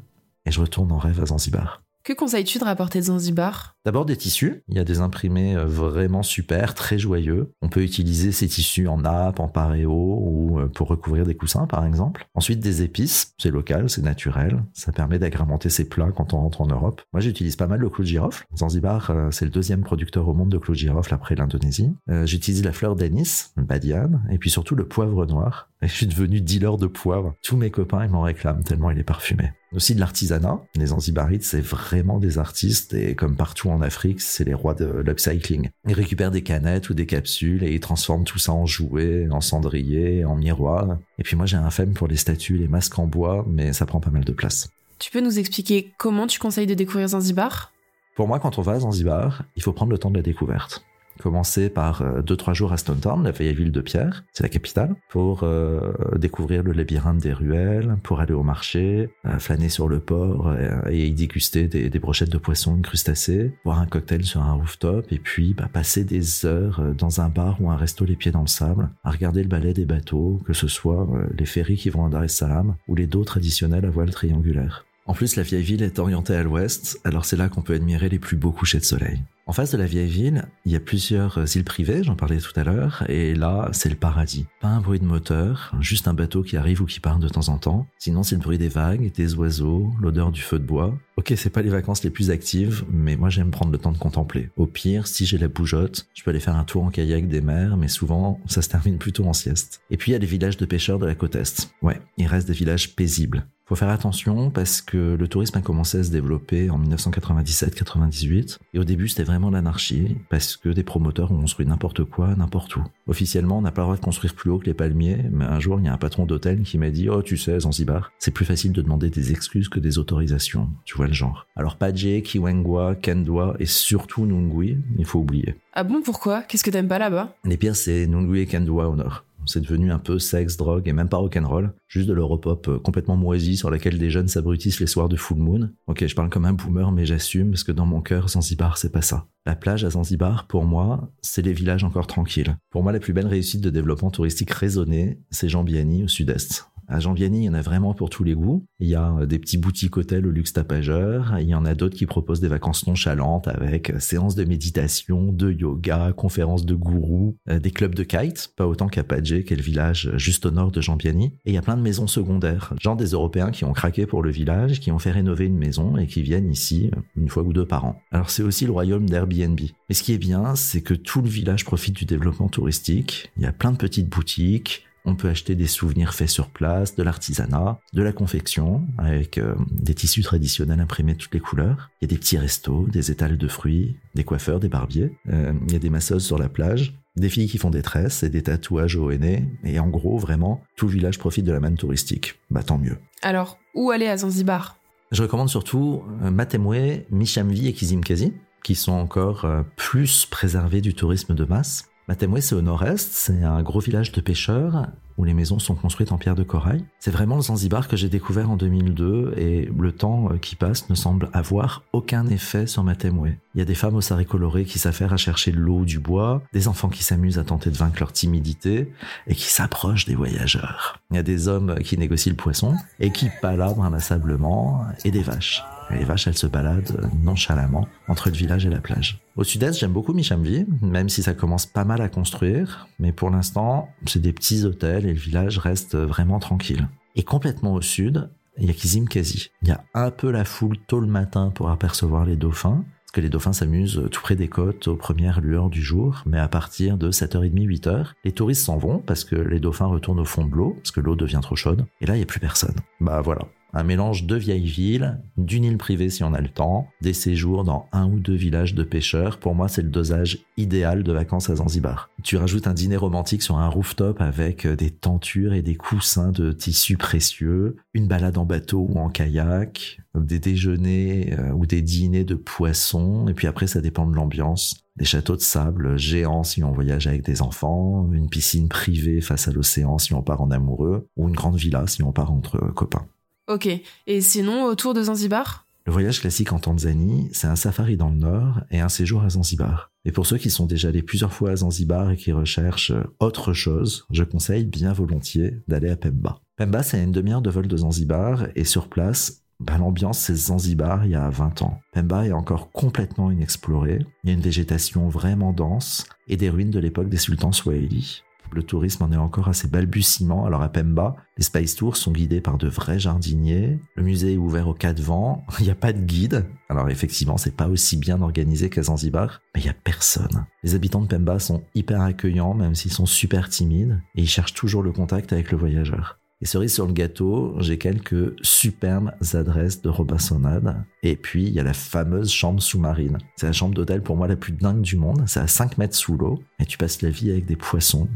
et 0.46 0.52
je 0.52 0.60
retourne 0.60 0.92
en 0.92 0.98
rêve 0.98 1.22
à 1.22 1.28
Zanzibar. 1.28 1.82
Que 2.04 2.12
conseilles-tu 2.12 2.60
de 2.60 2.66
rapporter 2.66 3.00
de 3.00 3.06
Zanzibar? 3.06 3.77
D'abord 3.88 4.04
des 4.04 4.18
tissus. 4.18 4.64
Il 4.68 4.76
y 4.76 4.80
a 4.80 4.84
des 4.84 5.00
imprimés 5.00 5.56
euh, 5.56 5.64
vraiment 5.64 6.22
super, 6.22 6.74
très 6.74 7.00
joyeux. 7.00 7.54
On 7.62 7.70
peut 7.70 7.84
utiliser 7.84 8.34
ces 8.34 8.46
tissus 8.46 8.86
en 8.90 8.98
nappe, 8.98 9.40
en 9.40 9.48
paréo 9.48 9.94
ou 9.94 10.60
euh, 10.60 10.68
pour 10.68 10.90
recouvrir 10.90 11.26
des 11.26 11.36
coussins 11.36 11.68
par 11.68 11.86
exemple. 11.86 12.28
Ensuite 12.34 12.60
des 12.60 12.82
épices. 12.82 13.34
C'est 13.38 13.50
local, 13.50 13.90
c'est 13.90 14.02
naturel. 14.02 14.62
Ça 14.74 14.92
permet 14.92 15.20
d'agrémenter 15.20 15.70
ses 15.70 15.88
plats 15.88 16.12
quand 16.12 16.34
on 16.34 16.42
rentre 16.42 16.60
en 16.60 16.68
Europe. 16.68 17.02
Moi 17.14 17.22
j'utilise 17.22 17.56
pas 17.56 17.68
mal 17.68 17.80
le 17.80 17.90
clou 17.90 18.04
de 18.04 18.10
girofle. 18.10 18.46
Zanzibar, 18.58 19.10
euh, 19.10 19.32
c'est 19.32 19.46
le 19.46 19.52
deuxième 19.52 19.84
producteur 19.86 20.28
au 20.28 20.34
monde 20.34 20.50
de 20.50 20.58
clou 20.58 20.74
de 20.74 20.80
girofle 20.80 21.14
après 21.14 21.36
l'Indonésie. 21.36 21.94
J'utilise 22.26 22.66
la 22.66 22.74
fleur 22.74 22.98
d'anis, 22.98 23.54
badiane, 23.56 24.22
et 24.30 24.38
puis 24.38 24.50
surtout 24.50 24.76
le 24.76 24.86
poivre 24.86 25.26
noir. 25.26 25.70
Et 25.82 25.88
je 25.88 25.94
suis 25.94 26.08
devenu 26.08 26.42
dealer 26.42 26.76
de 26.78 26.88
poivre. 26.88 27.36
Tous 27.42 27.56
mes 27.56 27.70
copains 27.72 28.04
ils 28.04 28.10
m'en 28.10 28.22
réclament 28.22 28.64
tellement 28.64 28.92
il 28.92 29.00
est 29.00 29.04
parfumé 29.04 29.52
aussi 29.74 29.96
de 29.96 30.00
l'artisanat. 30.00 30.60
Les 30.76 30.88
Zanzibarites, 30.88 31.44
c'est 31.44 31.62
vraiment 31.62 32.20
des 32.20 32.38
artistes 32.38 32.94
et 32.94 33.16
comme 33.16 33.36
partout 33.36 33.70
en 33.70 33.77
Afrique, 33.82 34.22
c'est 34.22 34.44
les 34.44 34.54
rois 34.54 34.74
de 34.74 34.86
l'upcycling. 34.86 35.70
Ils 35.88 35.94
récupèrent 35.94 36.32
des 36.32 36.44
canettes 36.44 36.90
ou 36.90 36.94
des 36.94 37.06
capsules 37.06 37.64
et 37.64 37.74
ils 37.74 37.80
transforment 37.80 38.24
tout 38.24 38.40
ça 38.40 38.54
en 38.54 38.66
jouets, 38.66 39.28
en 39.32 39.42
cendriers, 39.42 40.26
en 40.26 40.36
miroirs. 40.36 40.98
Et 41.20 41.24
puis 41.24 41.36
moi, 41.36 41.46
j'ai 41.46 41.58
un 41.58 41.70
femme 41.70 41.94
pour 41.94 42.08
les 42.08 42.18
statues, 42.18 42.58
les 42.58 42.68
masques 42.68 42.98
en 43.00 43.08
bois, 43.08 43.46
mais 43.48 43.74
ça 43.74 43.86
prend 43.86 44.00
pas 44.00 44.12
mal 44.12 44.24
de 44.24 44.32
place. 44.32 44.70
Tu 45.00 45.12
peux 45.12 45.22
nous 45.22 45.40
expliquer 45.40 45.94
comment 45.98 46.28
tu 46.28 46.40
conseilles 46.40 46.68
de 46.68 46.74
découvrir 46.74 47.10
Zanzibar? 47.10 47.72
Pour 48.16 48.28
moi, 48.28 48.40
quand 48.40 48.58
on 48.58 48.64
va 48.64 48.74
à 48.74 48.80
Zanzibar, 48.80 49.44
il 49.56 49.62
faut 49.62 49.74
prendre 49.74 49.92
le 49.92 50.00
temps 50.00 50.10
de 50.10 50.18
la 50.18 50.24
découverte 50.24 50.84
commencer 51.18 51.70
par 51.70 52.04
2-3 52.22 52.50
euh, 52.50 52.54
jours 52.54 52.74
à 52.74 52.78
Stone 52.78 53.00
Town, 53.00 53.24
la 53.24 53.32
vieille 53.32 53.54
ville 53.54 53.72
de 53.72 53.82
pierre, 53.82 54.24
c'est 54.34 54.44
la 54.44 54.50
capitale, 54.50 54.96
pour 55.10 55.42
euh, 55.44 55.94
découvrir 56.18 56.64
le 56.64 56.72
labyrinthe 56.72 57.20
des 57.20 57.34
ruelles, 57.34 57.98
pour 58.04 58.20
aller 58.20 58.34
au 58.34 58.44
marché, 58.44 59.10
euh, 59.26 59.40
flâner 59.40 59.70
sur 59.70 59.88
le 59.88 60.00
port 60.00 60.54
et, 60.90 61.08
y 61.08 61.14
déguster 61.14 61.68
des, 61.68 62.00
brochettes 62.00 62.32
de 62.32 62.38
poisson, 62.38 62.76
une 62.76 62.82
crustacés, 62.82 63.52
boire 63.66 63.80
un 63.80 63.86
cocktail 63.86 64.24
sur 64.24 64.42
un 64.42 64.54
rooftop 64.54 65.12
et 65.12 65.20
puis 65.20 65.54
bah, 65.54 65.70
passer 65.72 66.04
des 66.04 66.46
heures 66.46 66.82
dans 66.98 67.22
un 67.22 67.30
bar 67.30 67.62
ou 67.62 67.70
un 67.70 67.76
resto 67.76 68.06
les 68.06 68.16
pieds 68.16 68.32
dans 68.32 68.42
le 68.42 68.48
sable 68.48 68.90
à 69.04 69.12
regarder 69.12 69.42
le 69.42 69.50
balai 69.50 69.74
des 69.74 69.86
bateaux, 69.86 70.40
que 70.46 70.54
ce 70.54 70.68
soit 70.68 71.08
les 71.38 71.46
ferries 71.46 71.78
qui 71.78 71.90
vont 71.90 72.06
à 72.06 72.10
Dar 72.10 72.24
es 72.24 72.28
Salaam 72.28 72.76
ou 72.88 72.96
les 72.96 73.08
dos 73.08 73.24
traditionnels 73.24 73.86
à 73.86 73.90
voile 73.90 74.12
triangulaire. 74.12 74.87
En 75.08 75.14
plus, 75.14 75.38
la 75.38 75.44
vieille 75.44 75.64
ville 75.64 75.84
est 75.84 76.00
orientée 76.00 76.36
à 76.36 76.44
l'ouest, 76.44 77.00
alors 77.06 77.24
c'est 77.24 77.38
là 77.38 77.48
qu'on 77.48 77.62
peut 77.62 77.74
admirer 77.74 78.10
les 78.10 78.20
plus 78.20 78.36
beaux 78.36 78.52
couchers 78.52 78.80
de 78.80 78.84
soleil. 78.84 79.24
En 79.46 79.54
face 79.54 79.72
de 79.72 79.78
la 79.78 79.86
vieille 79.86 80.10
ville, 80.10 80.44
il 80.66 80.74
y 80.74 80.76
a 80.76 80.82
plusieurs 80.82 81.38
euh, 81.38 81.46
îles 81.46 81.64
privées, 81.64 82.04
j'en 82.04 82.18
parlais 82.18 82.40
tout 82.40 82.52
à 82.60 82.66
l'heure, 82.66 83.06
et 83.08 83.34
là, 83.34 83.70
c'est 83.72 83.88
le 83.88 83.96
paradis. 83.96 84.46
Pas 84.60 84.68
un 84.68 84.82
bruit 84.82 85.00
de 85.00 85.06
moteur, 85.06 85.74
juste 85.80 86.10
un 86.10 86.14
bateau 86.14 86.44
qui 86.44 86.58
arrive 86.58 86.82
ou 86.82 86.86
qui 86.86 87.00
part 87.00 87.20
de 87.20 87.30
temps 87.30 87.48
en 87.48 87.58
temps. 87.58 87.88
Sinon, 87.98 88.24
c'est 88.24 88.36
le 88.36 88.42
bruit 88.42 88.58
des 88.58 88.68
vagues, 88.68 89.14
des 89.14 89.36
oiseaux, 89.36 89.94
l'odeur 90.02 90.34
du 90.34 90.42
feu 90.42 90.60
de 90.60 90.66
bois. 90.66 90.94
Ok, 91.16 91.32
c'est 91.38 91.50
pas 91.50 91.62
les 91.62 91.70
vacances 91.70 92.04
les 92.04 92.10
plus 92.10 92.30
actives, 92.30 92.84
mais 92.92 93.16
moi 93.16 93.30
j'aime 93.30 93.50
prendre 93.50 93.72
le 93.72 93.78
temps 93.78 93.94
de 93.94 93.98
contempler. 93.98 94.50
Au 94.58 94.66
pire, 94.66 95.08
si 95.08 95.26
j'ai 95.26 95.38
la 95.38 95.48
bougeotte, 95.48 96.06
je 96.14 96.24
peux 96.24 96.32
aller 96.32 96.42
faire 96.42 96.58
un 96.58 96.66
tour 96.66 96.84
en 96.84 96.90
kayak 96.90 97.30
des 97.30 97.40
mers, 97.40 97.78
mais 97.78 97.88
souvent, 97.88 98.42
ça 98.48 98.62
se 98.62 98.68
termine 98.68 98.98
plutôt 98.98 99.24
en 99.24 99.34
sieste. 99.34 99.80
Et 99.90 99.96
puis, 99.96 100.12
il 100.12 100.14
y 100.14 100.18
a 100.18 100.20
les 100.20 100.28
villages 100.28 100.58
de 100.58 100.66
pêcheurs 100.66 101.00
de 101.00 101.06
la 101.06 101.16
côte 101.16 101.36
Est. 101.36 101.72
Ouais, 101.82 102.02
il 102.18 102.28
reste 102.28 102.48
des 102.48 102.54
villages 102.54 102.94
paisibles. 102.98 103.46
Faut 103.68 103.76
faire 103.76 103.90
attention 103.90 104.50
parce 104.50 104.82
que 104.82 105.18
le 105.20 105.28
tourisme 105.28 105.58
a 105.58 105.62
commencé 105.62 106.00
à 106.00 106.04
se 106.04 106.10
développer 106.10 106.70
en 106.70 106.80
1997-98 106.80 108.60
et 108.74 108.80
au 108.80 108.86
début 108.86 109.10
c'était 109.10 109.26
vraiment 109.26 109.50
l'anarchie 109.50 110.16
parce 110.30 110.56
que 110.56 110.70
des 110.70 110.84
promoteurs 110.84 111.34
ont 111.34 111.42
construit 111.42 111.66
n'importe 111.66 112.06
quoi, 112.06 112.34
n'importe 112.38 112.78
où. 112.78 112.84
Officiellement, 113.08 113.58
on 113.58 113.62
n'a 113.62 113.74
pas 113.74 113.82
le 113.82 113.88
droit 113.88 113.96
de 113.98 114.02
construire 114.02 114.36
plus 114.36 114.52
haut 114.52 114.60
que 114.60 114.68
les 114.68 114.74
palmiers, 114.74 115.18
mais 115.34 115.44
un 115.44 115.60
jour 115.60 115.82
il 115.82 115.86
y 115.86 115.90
a 115.90 115.94
un 115.94 115.98
patron 115.98 116.26
d'hôtel 116.26 116.62
qui 116.62 116.78
m'a 116.78 116.92
dit 116.92 117.10
"Oh, 117.10 117.22
tu 117.22 117.36
sais, 117.36 117.60
Zanzibar, 117.60 118.14
c'est 118.20 118.32
plus 118.32 118.46
facile 118.46 118.72
de 118.72 118.82
demander 118.82 119.10
des 119.10 119.34
excuses 119.34 119.68
que 119.68 119.82
des 119.82 119.98
autorisations." 119.98 120.70
Tu 120.86 120.96
vois 120.96 121.08
le 121.08 121.14
genre. 121.14 121.46
Alors 121.58 121.76
Paje, 121.76 122.22
Kiwengwa, 122.24 122.96
Kendwa 122.96 123.58
et 123.60 123.66
surtout 123.66 124.26
Nungui, 124.26 124.78
il 124.98 125.06
faut 125.06 125.20
oublier. 125.20 125.56
Ah 125.74 125.84
bon, 125.84 126.02
pourquoi? 126.02 126.42
Qu'est-ce 126.44 126.64
que 126.64 126.72
t'aimes 126.72 126.88
pas 126.88 127.00
là-bas? 127.00 127.36
Les 127.44 127.58
pires, 127.58 127.76
c'est 127.76 128.08
Nungui 128.08 128.40
et 128.40 128.46
Kendwa 128.46 128.88
au 128.88 128.96
nord. 128.96 129.26
C'est 129.46 129.62
devenu 129.62 129.92
un 129.92 130.00
peu 130.00 130.20
sexe, 130.20 130.58
drogue 130.58 130.88
et 130.88 130.94
même 130.94 131.10
pas 131.10 131.18
rock'n'roll. 131.18 131.74
Juste 131.88 132.08
de 132.08 132.14
l'Europop 132.14 132.68
euh, 132.68 132.80
complètement 132.80 133.16
moisi 133.16 133.56
sur 133.56 133.70
laquelle 133.70 133.98
des 133.98 134.10
jeunes 134.10 134.28
s'abrutissent 134.28 134.80
les 134.80 134.88
soirs 134.88 135.10
de 135.10 135.16
full 135.16 135.38
moon. 135.38 135.70
Ok, 135.88 136.06
je 136.06 136.16
parle 136.16 136.30
comme 136.30 136.46
un 136.46 136.54
boomer, 136.54 136.92
mais 136.92 137.06
j'assume 137.06 137.52
parce 137.52 137.64
que 137.64 137.72
dans 137.72 137.86
mon 137.86 138.02
cœur, 138.02 138.30
Zanzibar, 138.30 138.78
c'est 138.78 138.92
pas 138.92 139.02
ça. 139.02 139.28
La 139.46 139.56
plage 139.56 139.86
à 139.86 139.92
Zanzibar, 139.92 140.48
pour 140.48 140.66
moi, 140.66 141.12
c'est 141.22 141.42
les 141.42 141.54
villages 141.54 141.84
encore 141.84 142.08
tranquilles. 142.08 142.58
Pour 142.70 142.84
moi, 142.84 142.92
la 142.92 143.00
plus 143.00 143.14
belle 143.14 143.28
réussite 143.28 143.62
de 143.62 143.70
développement 143.70 144.12
touristique 144.12 144.52
raisonné, 144.52 145.20
c'est 145.32 145.50
Jambiani 145.50 146.04
au 146.04 146.08
sud-est. 146.08 146.70
À 146.90 147.02
Jambiani, 147.02 147.42
il 147.42 147.44
y 147.44 147.50
en 147.50 147.54
a 147.54 147.62
vraiment 147.62 147.94
pour 147.94 148.10
tous 148.10 148.24
les 148.24 148.34
goûts. 148.34 148.66
Il 148.80 148.88
y 148.88 148.96
a 148.96 149.14
euh, 149.20 149.26
des 149.26 149.40
petits 149.40 149.58
boutiques 149.58 149.98
hôtels 149.98 150.26
au 150.26 150.32
luxe 150.32 150.54
tapageur. 150.54 151.38
Il 151.40 151.48
y 151.48 151.56
en 151.56 151.66
a 151.66 151.76
d'autres 151.76 151.98
qui 151.98 152.06
proposent 152.06 152.40
des 152.40 152.48
vacances 152.48 152.88
nonchalantes 152.88 153.50
avec 153.50 153.90
euh, 153.90 154.00
séances 154.00 154.36
de 154.36 154.46
méditation, 154.46 155.34
de 155.34 155.52
yoga, 155.52 156.14
conférences 156.16 156.66
de 156.66 156.76
gourous, 156.76 157.36
euh, 157.50 157.60
des 157.60 157.72
clubs 157.72 157.94
de 157.94 158.04
kite, 158.04 158.54
pas 158.56 158.66
autant 158.66 158.88
qu'à 158.88 159.04
Padje, 159.04 159.44
qui 159.44 159.54
est 159.54 159.58
le 159.58 159.62
village 159.62 160.12
juste 160.16 160.46
au 160.46 160.52
nord 160.52 160.72
de 160.72 160.80
Jambiani. 160.80 161.34
Et 161.46 161.52
il 161.52 161.54
y 161.54 161.58
a 161.58 161.62
plein 161.62 161.76
de 161.76 161.82
maisons 161.82 162.08
secondaires, 162.08 162.74
genre 162.80 162.96
des 162.96 163.08
Européens 163.08 163.52
qui 163.52 163.66
ont 163.66 163.74
craqué 163.74 164.06
pour 164.06 164.24
le 164.24 164.32
village, 164.32 164.80
qui 164.80 164.92
ont 164.92 165.00
fait 165.00 165.12
rénover 165.12 165.46
une 165.46 165.58
maison 165.58 165.98
et 165.98 166.08
qui 166.08 166.22
viennent 166.22 166.50
ici 166.50 166.90
une 167.18 167.28
fois 167.28 167.44
ou 167.44 167.52
deux 167.52 167.66
par 167.66 167.84
an. 167.84 168.00
Alors 168.12 168.30
c'est 168.30 168.44
aussi 168.44 168.66
le 168.66 168.72
royaume 168.72 169.10
d'Airbnb. 169.10 169.60
Mais 169.90 169.96
ce 169.96 170.04
qui 170.04 170.14
est 170.14 170.18
bien, 170.18 170.56
c'est 170.56 170.82
que 170.82 170.94
tout 170.94 171.22
le 171.22 171.28
village 171.28 171.66
profite 171.66 171.96
du 171.96 172.06
développement 172.06 172.48
touristique. 172.48 173.30
Il 173.36 173.44
y 173.44 173.46
a 173.46 173.52
plein 173.52 173.72
de 173.74 173.78
petites 173.78 174.10
boutiques, 174.10 174.87
on 175.08 175.16
peut 175.16 175.30
acheter 175.30 175.56
des 175.56 175.68
souvenirs 175.68 176.14
faits 176.14 176.30
sur 176.30 176.50
place, 176.50 176.96
de 176.96 177.02
l'artisanat, 177.02 177.80
de 177.94 178.04
la 178.04 178.12
confection, 178.12 178.86
avec 178.98 179.38
euh, 179.38 179.56
des 179.72 179.96
tissus 179.96 180.22
traditionnels 180.22 180.82
imprimés 180.82 181.14
de 181.14 181.18
toutes 181.18 181.34
les 181.34 181.40
couleurs. 181.40 181.90
Il 182.02 182.06
y 182.06 182.08
a 182.08 182.14
des 182.14 182.20
petits 182.20 182.38
restos, 182.38 182.86
des 182.92 183.10
étals 183.10 183.38
de 183.38 183.48
fruits, 183.48 183.96
des 184.16 184.26
coiffeurs, 184.26 184.60
des 184.60 184.68
barbiers. 184.68 185.18
Euh, 185.30 185.54
il 185.66 185.74
y 185.74 185.76
a 185.78 185.80
des 185.80 185.90
masseuses 185.90 186.26
sur 186.26 186.38
la 186.38 186.50
plage, 186.50 186.94
des 187.16 187.30
filles 187.30 187.48
qui 187.48 187.58
font 187.58 187.70
des 187.70 187.82
tresses 187.82 188.22
et 188.24 188.30
des 188.30 188.44
tatouages 188.44 188.98
au 188.98 189.10
henné. 189.10 189.46
Et 189.64 189.80
en 189.80 189.88
gros, 189.88 190.18
vraiment, 190.18 190.62
tout 190.76 190.88
le 190.88 190.92
village 190.92 191.18
profite 191.18 191.46
de 191.46 191.54
la 191.54 191.62
manne 191.62 191.78
touristique. 191.78 192.36
Bah 192.52 192.64
tant 192.64 192.78
mieux. 192.78 192.98
Alors, 193.22 193.58
où 193.76 193.92
aller 193.92 194.08
à 194.08 194.18
Zanzibar? 194.18 194.78
Je 195.12 195.24
recommande 195.24 195.50
surtout 195.50 196.04
euh, 196.22 196.32
Matemwe, 196.32 197.06
Mishamvi 197.12 197.70
et 197.70 197.74
Kizimkazi, 197.74 198.34
qui 198.62 198.76
sont 198.76 198.92
encore 198.92 199.48
plus 199.78 200.26
préservés 200.26 200.82
du 200.82 200.94
tourisme 200.94 201.34
de 201.34 201.46
masse. 201.46 201.86
Matemwe, 202.08 202.40
c'est 202.40 202.56
au 202.56 202.62
nord-est, 202.62 203.12
c'est 203.12 203.44
un 203.44 203.62
gros 203.62 203.82
village 203.82 204.14
de 204.14 204.22
pêcheurs 204.22 204.88
où 205.18 205.26
les 205.26 205.34
maisons 205.34 205.60
sont 205.60 205.76
construites 205.76 206.14
en 206.14 206.18
pierre 206.18 206.36
de 206.36 206.44
corail. 206.44 206.86
C'est 207.00 207.12
vraiment 207.12 207.36
le 207.36 207.42
Zanzibar 207.42 207.90
que 207.90 207.98
j'ai 207.98 208.08
découvert 208.08 208.50
en 208.50 208.56
2002 208.56 209.34
et 209.36 209.70
le 209.78 209.92
temps 209.92 210.30
euh, 210.32 210.38
qui 210.38 210.56
passe 210.56 210.90
ne 210.90 210.96
semble 210.96 211.30
avoir 211.34 211.84
aucun 211.92 212.26
effet 212.28 212.66
sur 212.66 212.84
Matemwe. 212.84 213.32
Il 213.56 213.60
y 213.60 213.62
a 213.62 213.66
des 213.66 213.76
femmes 213.76 213.96
au 213.96 214.02
sarré 214.02 214.24
coloré 214.24 214.64
qui 214.64 214.80
s'affairent 214.80 215.12
à 215.12 215.18
chercher 215.18 215.52
de 215.52 215.58
l'eau 215.58 215.84
du 215.84 216.00
bois, 216.00 216.42
des 216.54 216.70
enfants 216.70 216.90
qui 216.90 217.04
s'amusent 217.04 217.40
à 217.40 217.44
tenter 217.44 217.72
de 217.72 217.78
vaincre 217.78 218.00
leur 218.00 218.14
timidité 218.14 218.94
et 219.26 219.36
qui 219.36 219.50
s'approchent 219.50 220.06
des 220.06 220.16
voyageurs. 220.16 221.02
Il 221.12 221.18
y 221.18 221.20
a 221.20 221.24
des 221.24 221.50
hommes 221.50 221.76
qui 221.80 221.98
négocient 221.98 222.32
le 222.32 222.38
poisson 222.38 222.76
et 223.02 223.12
qui 223.12 223.30
palabrent 223.42 223.84
inlassablement 223.84 224.86
et 225.04 225.12
des 225.12 225.24
vaches 225.24 225.62
les 225.90 226.04
vaches, 226.04 226.28
elles 226.28 226.38
se 226.38 226.48
baladent 226.48 227.10
nonchalamment 227.24 227.88
entre 228.08 228.30
le 228.30 228.36
village 228.36 228.66
et 228.66 228.70
la 228.70 228.80
plage. 228.80 229.20
Au 229.36 229.44
sud-est, 229.44 229.80
j'aime 229.80 229.94
beaucoup 229.94 230.14
Michamvi, 230.14 230.66
même 230.82 231.10
si 231.10 231.24
ça 231.24 231.34
commence 231.34 231.66
pas 231.66 231.86
mal 231.86 232.02
à 232.02 232.10
construire, 232.10 232.88
mais 233.00 233.12
pour 233.12 233.30
l'instant, 233.30 233.90
c'est 234.06 234.22
des 234.22 234.34
petits 234.34 234.66
hôtels 234.66 235.06
et 235.06 235.14
le 235.14 235.20
village 235.20 235.58
reste 235.58 235.96
vraiment 235.96 236.40
tranquille. 236.40 236.88
Et 237.16 237.24
complètement 237.24 237.74
au 237.74 237.82
sud, 237.82 238.30
il 238.60 238.66
y 238.66 238.70
a 238.70 238.74
Kizimkazi. 238.74 239.52
Il 239.62 239.70
y 239.70 239.72
a 239.72 239.84
un 239.94 240.12
peu 240.12 240.32
la 240.32 240.46
foule 240.46 240.78
tôt 240.88 241.00
le 241.00 241.08
matin 241.08 241.52
pour 241.54 241.70
apercevoir 241.70 242.26
les 242.26 242.36
dauphins, 242.36 242.84
parce 243.06 243.12
que 243.14 243.22
les 243.22 243.30
dauphins 243.30 243.54
s'amusent 243.54 244.04
tout 244.12 244.22
près 244.22 244.36
des 244.36 244.50
côtes 244.50 244.88
aux 244.88 244.96
premières 244.96 245.40
lueurs 245.40 245.70
du 245.70 245.82
jour, 245.82 246.24
mais 246.26 246.40
à 246.40 246.48
partir 246.48 246.98
de 246.98 247.10
7h30, 247.10 247.54
8h, 247.54 248.08
les 248.26 248.32
touristes 248.34 248.66
s'en 248.66 248.78
vont 248.78 249.00
parce 249.00 249.24
que 249.24 249.36
les 249.36 249.60
dauphins 249.60 249.86
retournent 249.86 250.20
au 250.20 250.26
fond 250.26 250.46
de 250.46 250.54
l'eau, 250.54 250.74
parce 250.78 250.92
que 250.92 251.00
l'eau 251.00 251.16
devient 251.16 251.40
trop 251.42 251.56
chaude, 251.56 251.86
et 252.02 252.06
là, 252.06 252.16
il 252.16 252.18
n'y 252.18 252.24
a 252.24 252.28
plus 252.28 252.40
personne. 252.40 252.76
Bah 253.00 253.22
voilà, 253.22 253.44
Un 253.78 253.84
mélange 253.84 254.24
de 254.24 254.36
vieilles 254.36 254.66
villes, 254.66 255.22
d'une 255.38 255.64
île 255.64 255.78
privée 255.78 256.10
si 256.10 256.24
on 256.24 256.34
a 256.34 256.42
le 256.42 256.50
temps, 256.50 256.88
des 257.02 257.14
séjours 257.14 257.64
dans 257.64 257.86
un 257.92 258.08
ou 258.08 258.20
deux 258.20 258.34
villages 258.34 258.74
de 258.74 258.82
pêcheurs. 258.82 259.38
Pour 259.38 259.54
moi, 259.54 259.68
c'est 259.68 259.84
le 259.84 259.90
dosage 259.90 260.40
idéal 260.58 261.04
de 261.04 261.12
vacances 261.12 261.52
à 261.52 261.58
Zanzibar. 261.58 262.10
Tu 262.24 262.38
rajoutes 262.38 262.66
un 262.66 262.74
dîner 262.74 262.98
romantique 262.98 263.44
sur 263.44 263.60
un 263.60 263.68
rooftop 263.68 264.20
avec 264.20 264.66
des 264.66 264.90
tentures 264.90 265.54
et 265.54 265.62
des 265.62 265.76
coussins 265.76 266.32
de 266.32 266.54
tissus 266.54 266.98
précieux, 266.98 267.76
une 267.94 268.08
balade 268.08 268.40
en 268.40 268.46
bateau 268.46 268.88
ou 268.90 268.98
en 268.98 269.10
kayak, 269.10 270.00
des 270.16 270.40
déjeuners 270.40 271.36
euh, 271.38 271.52
ou 271.52 271.68
des 271.68 271.84
dîners 271.84 272.26
de 272.26 272.34
poissons, 272.34 273.28
et 273.28 273.36
puis 273.36 273.46
après 273.46 273.68
ça 273.68 273.80
dépend 273.80 274.08
de 274.08 274.16
l'ambiance. 274.16 274.82
Des 274.96 275.06
châteaux 275.06 275.36
de 275.36 275.42
sable 275.42 276.00
géants 276.00 276.44
si 276.44 276.64
on 276.64 276.72
voyage 276.72 277.06
avec 277.06 277.24
des 277.24 277.44
enfants, 277.44 278.10
une 278.12 278.28
piscine 278.28 278.70
privée 278.70 279.22
face 279.22 279.48
à 279.48 279.52
l'océan 279.52 280.00
si 280.00 280.16
on 280.16 280.24
part 280.24 280.42
en 280.42 280.50
amoureux, 280.50 281.08
ou 281.16 281.30
une 281.30 281.36
grande 281.36 281.58
villa 281.58 281.86
si 281.86 282.02
on 282.02 282.12
part 282.12 282.32
entre 282.32 282.58
copains. 282.74 283.06
Ok. 283.48 283.70
Et 284.08 284.22
sinon, 284.22 284.66
autour 284.66 284.94
de 284.94 285.04
Zanzibar? 285.04 285.66
Le 285.86 285.94
voyage 285.94 286.20
classique 286.20 286.52
en 286.52 286.60
Tanzanie, 286.60 287.30
c'est 287.32 287.48
un 287.48 287.56
safari 287.56 287.96
dans 287.96 288.10
le 288.10 288.18
nord 288.18 288.60
et 288.72 288.82
un 288.82 288.90
séjour 288.90 289.24
à 289.24 289.30
Zanzibar. 289.30 289.90
Et 290.04 290.12
pour 290.12 290.26
ceux 290.26 290.38
qui 290.38 290.50
sont 290.50 290.66
déjà 290.66 290.90
allés 290.90 291.02
plusieurs 291.02 291.32
fois 291.32 291.52
à 291.52 291.56
Zanzibar 291.56 292.12
et 292.12 292.18
qui 292.18 292.34
recherchent 292.34 292.92
autre 293.22 293.54
chose, 293.54 294.06
je 294.12 294.26
conseille 294.26 294.66
bien 294.66 294.92
volontiers 294.92 295.62
d'aller 295.70 295.90
à 295.90 295.96
Pemba. 295.96 296.42
Pemba, 296.58 296.84
c'est 296.84 297.02
une 297.02 297.14
demi-heure 297.14 297.42
de 297.42 297.50
vol 297.50 297.70
de 297.70 297.78
Zanzibar 297.78 298.48
et 298.56 298.66
sur 298.66 298.90
place, 298.90 299.44
bah, 299.62 299.78
l'ambiance 299.78 300.20
c'est 300.20 300.36
Zanzibar 300.36 301.06
il 301.06 301.12
y 301.12 301.16
a 301.16 301.30
20 301.30 301.62
ans. 301.62 301.80
Pemba 301.94 302.28
est 302.28 302.34
encore 302.34 302.70
complètement 302.72 303.32
inexploré. 303.32 304.00
Il 304.26 304.30
y 304.30 304.32
a 304.32 304.36
une 304.36 304.42
végétation 304.42 305.08
vraiment 305.08 305.54
dense 305.54 306.06
et 306.28 306.36
des 306.36 306.50
ruines 306.50 306.70
de 306.70 306.80
l'époque 306.80 307.08
des 307.08 307.18
sultans 307.18 307.54
Swahili. 307.54 308.24
Le 308.52 308.64
tourisme 308.64 309.04
en 309.04 309.12
est 309.12 309.18
encore 309.18 309.48
à 309.48 309.54
ses 309.54 309.68
balbutiements. 309.68 310.46
Alors 310.46 310.62
à 310.62 310.70
Pemba, 310.70 311.16
les 311.38 311.44
Spice 311.44 311.76
Tours 311.76 311.98
sont 311.98 312.12
guidés 312.12 312.42
par 312.42 312.58
de 312.58 312.68
vrais 312.68 313.00
jardiniers. 313.00 313.80
Le 313.96 314.04
musée 314.04 314.34
est 314.34 314.38
ouvert 314.38 314.68
aux 314.68 314.74
quatre 314.74 315.00
vents. 315.00 315.46
Il 315.60 315.66
n'y 315.66 315.72
a 315.72 315.76
pas 315.76 315.94
de 315.94 316.02
guide. 316.02 316.46
Alors 316.70 316.90
effectivement, 316.90 317.38
c'est 317.38 317.56
pas 317.56 317.68
aussi 317.68 317.98
bien 317.98 318.22
organisé 318.22 318.70
qu'à 318.70 318.84
Zanzibar, 318.84 319.42
mais 319.56 319.62
il 319.62 319.68
y 319.68 319.70
a 319.70 319.74
personne. 319.74 320.46
Les 320.64 320.76
habitants 320.76 321.02
de 321.02 321.08
Pemba 321.08 321.40
sont 321.40 321.64
hyper 321.76 322.02
accueillants, 322.02 322.54
même 322.54 322.76
s'ils 322.76 322.92
sont 322.92 323.06
super 323.06 323.48
timides, 323.48 324.02
et 324.16 324.22
ils 324.24 324.30
cherchent 324.30 324.54
toujours 324.54 324.84
le 324.84 324.92
contact 324.92 325.32
avec 325.32 325.52
le 325.52 325.58
voyageur. 325.58 326.20
Et 326.40 326.46
cerise 326.46 326.74
sur 326.74 326.86
le 326.86 326.94
gâteau, 326.94 327.56
j'ai 327.62 327.80
quelques 327.80 328.36
superbes 328.44 329.12
adresses 329.34 329.82
de 329.82 329.90
Robassonade. 329.90 330.84
Et 331.02 331.16
puis, 331.16 331.46
il 331.46 331.54
y 331.54 331.60
a 331.60 331.64
la 331.64 331.74
fameuse 331.74 332.32
chambre 332.32 332.62
sous-marine. 332.62 333.18
C'est 333.38 333.48
la 333.48 333.54
chambre 333.54 333.74
d'hôtel 333.74 334.04
pour 334.04 334.18
moi 334.18 334.28
la 334.28 334.36
plus 334.36 334.54
dingue 334.54 334.82
du 334.82 334.98
monde. 334.98 335.24
C'est 335.26 335.40
à 335.40 335.48
5 335.48 335.80
mètres 335.80 335.96
sous 335.96 336.16
l'eau. 336.16 336.44
Et 336.60 336.66
tu 336.66 336.78
passes 336.78 337.02
la 337.02 337.10
vie 337.10 337.32
avec 337.32 337.46
des 337.46 337.56
poissons. 337.56 338.08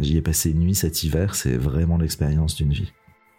J'y 0.00 0.16
ai 0.16 0.22
passé 0.22 0.50
une 0.50 0.60
nuit 0.60 0.74
cet 0.74 1.02
hiver. 1.02 1.34
C'est 1.34 1.56
vraiment 1.56 1.98
l'expérience 1.98 2.54
d'une 2.54 2.72
vie. 2.72 2.92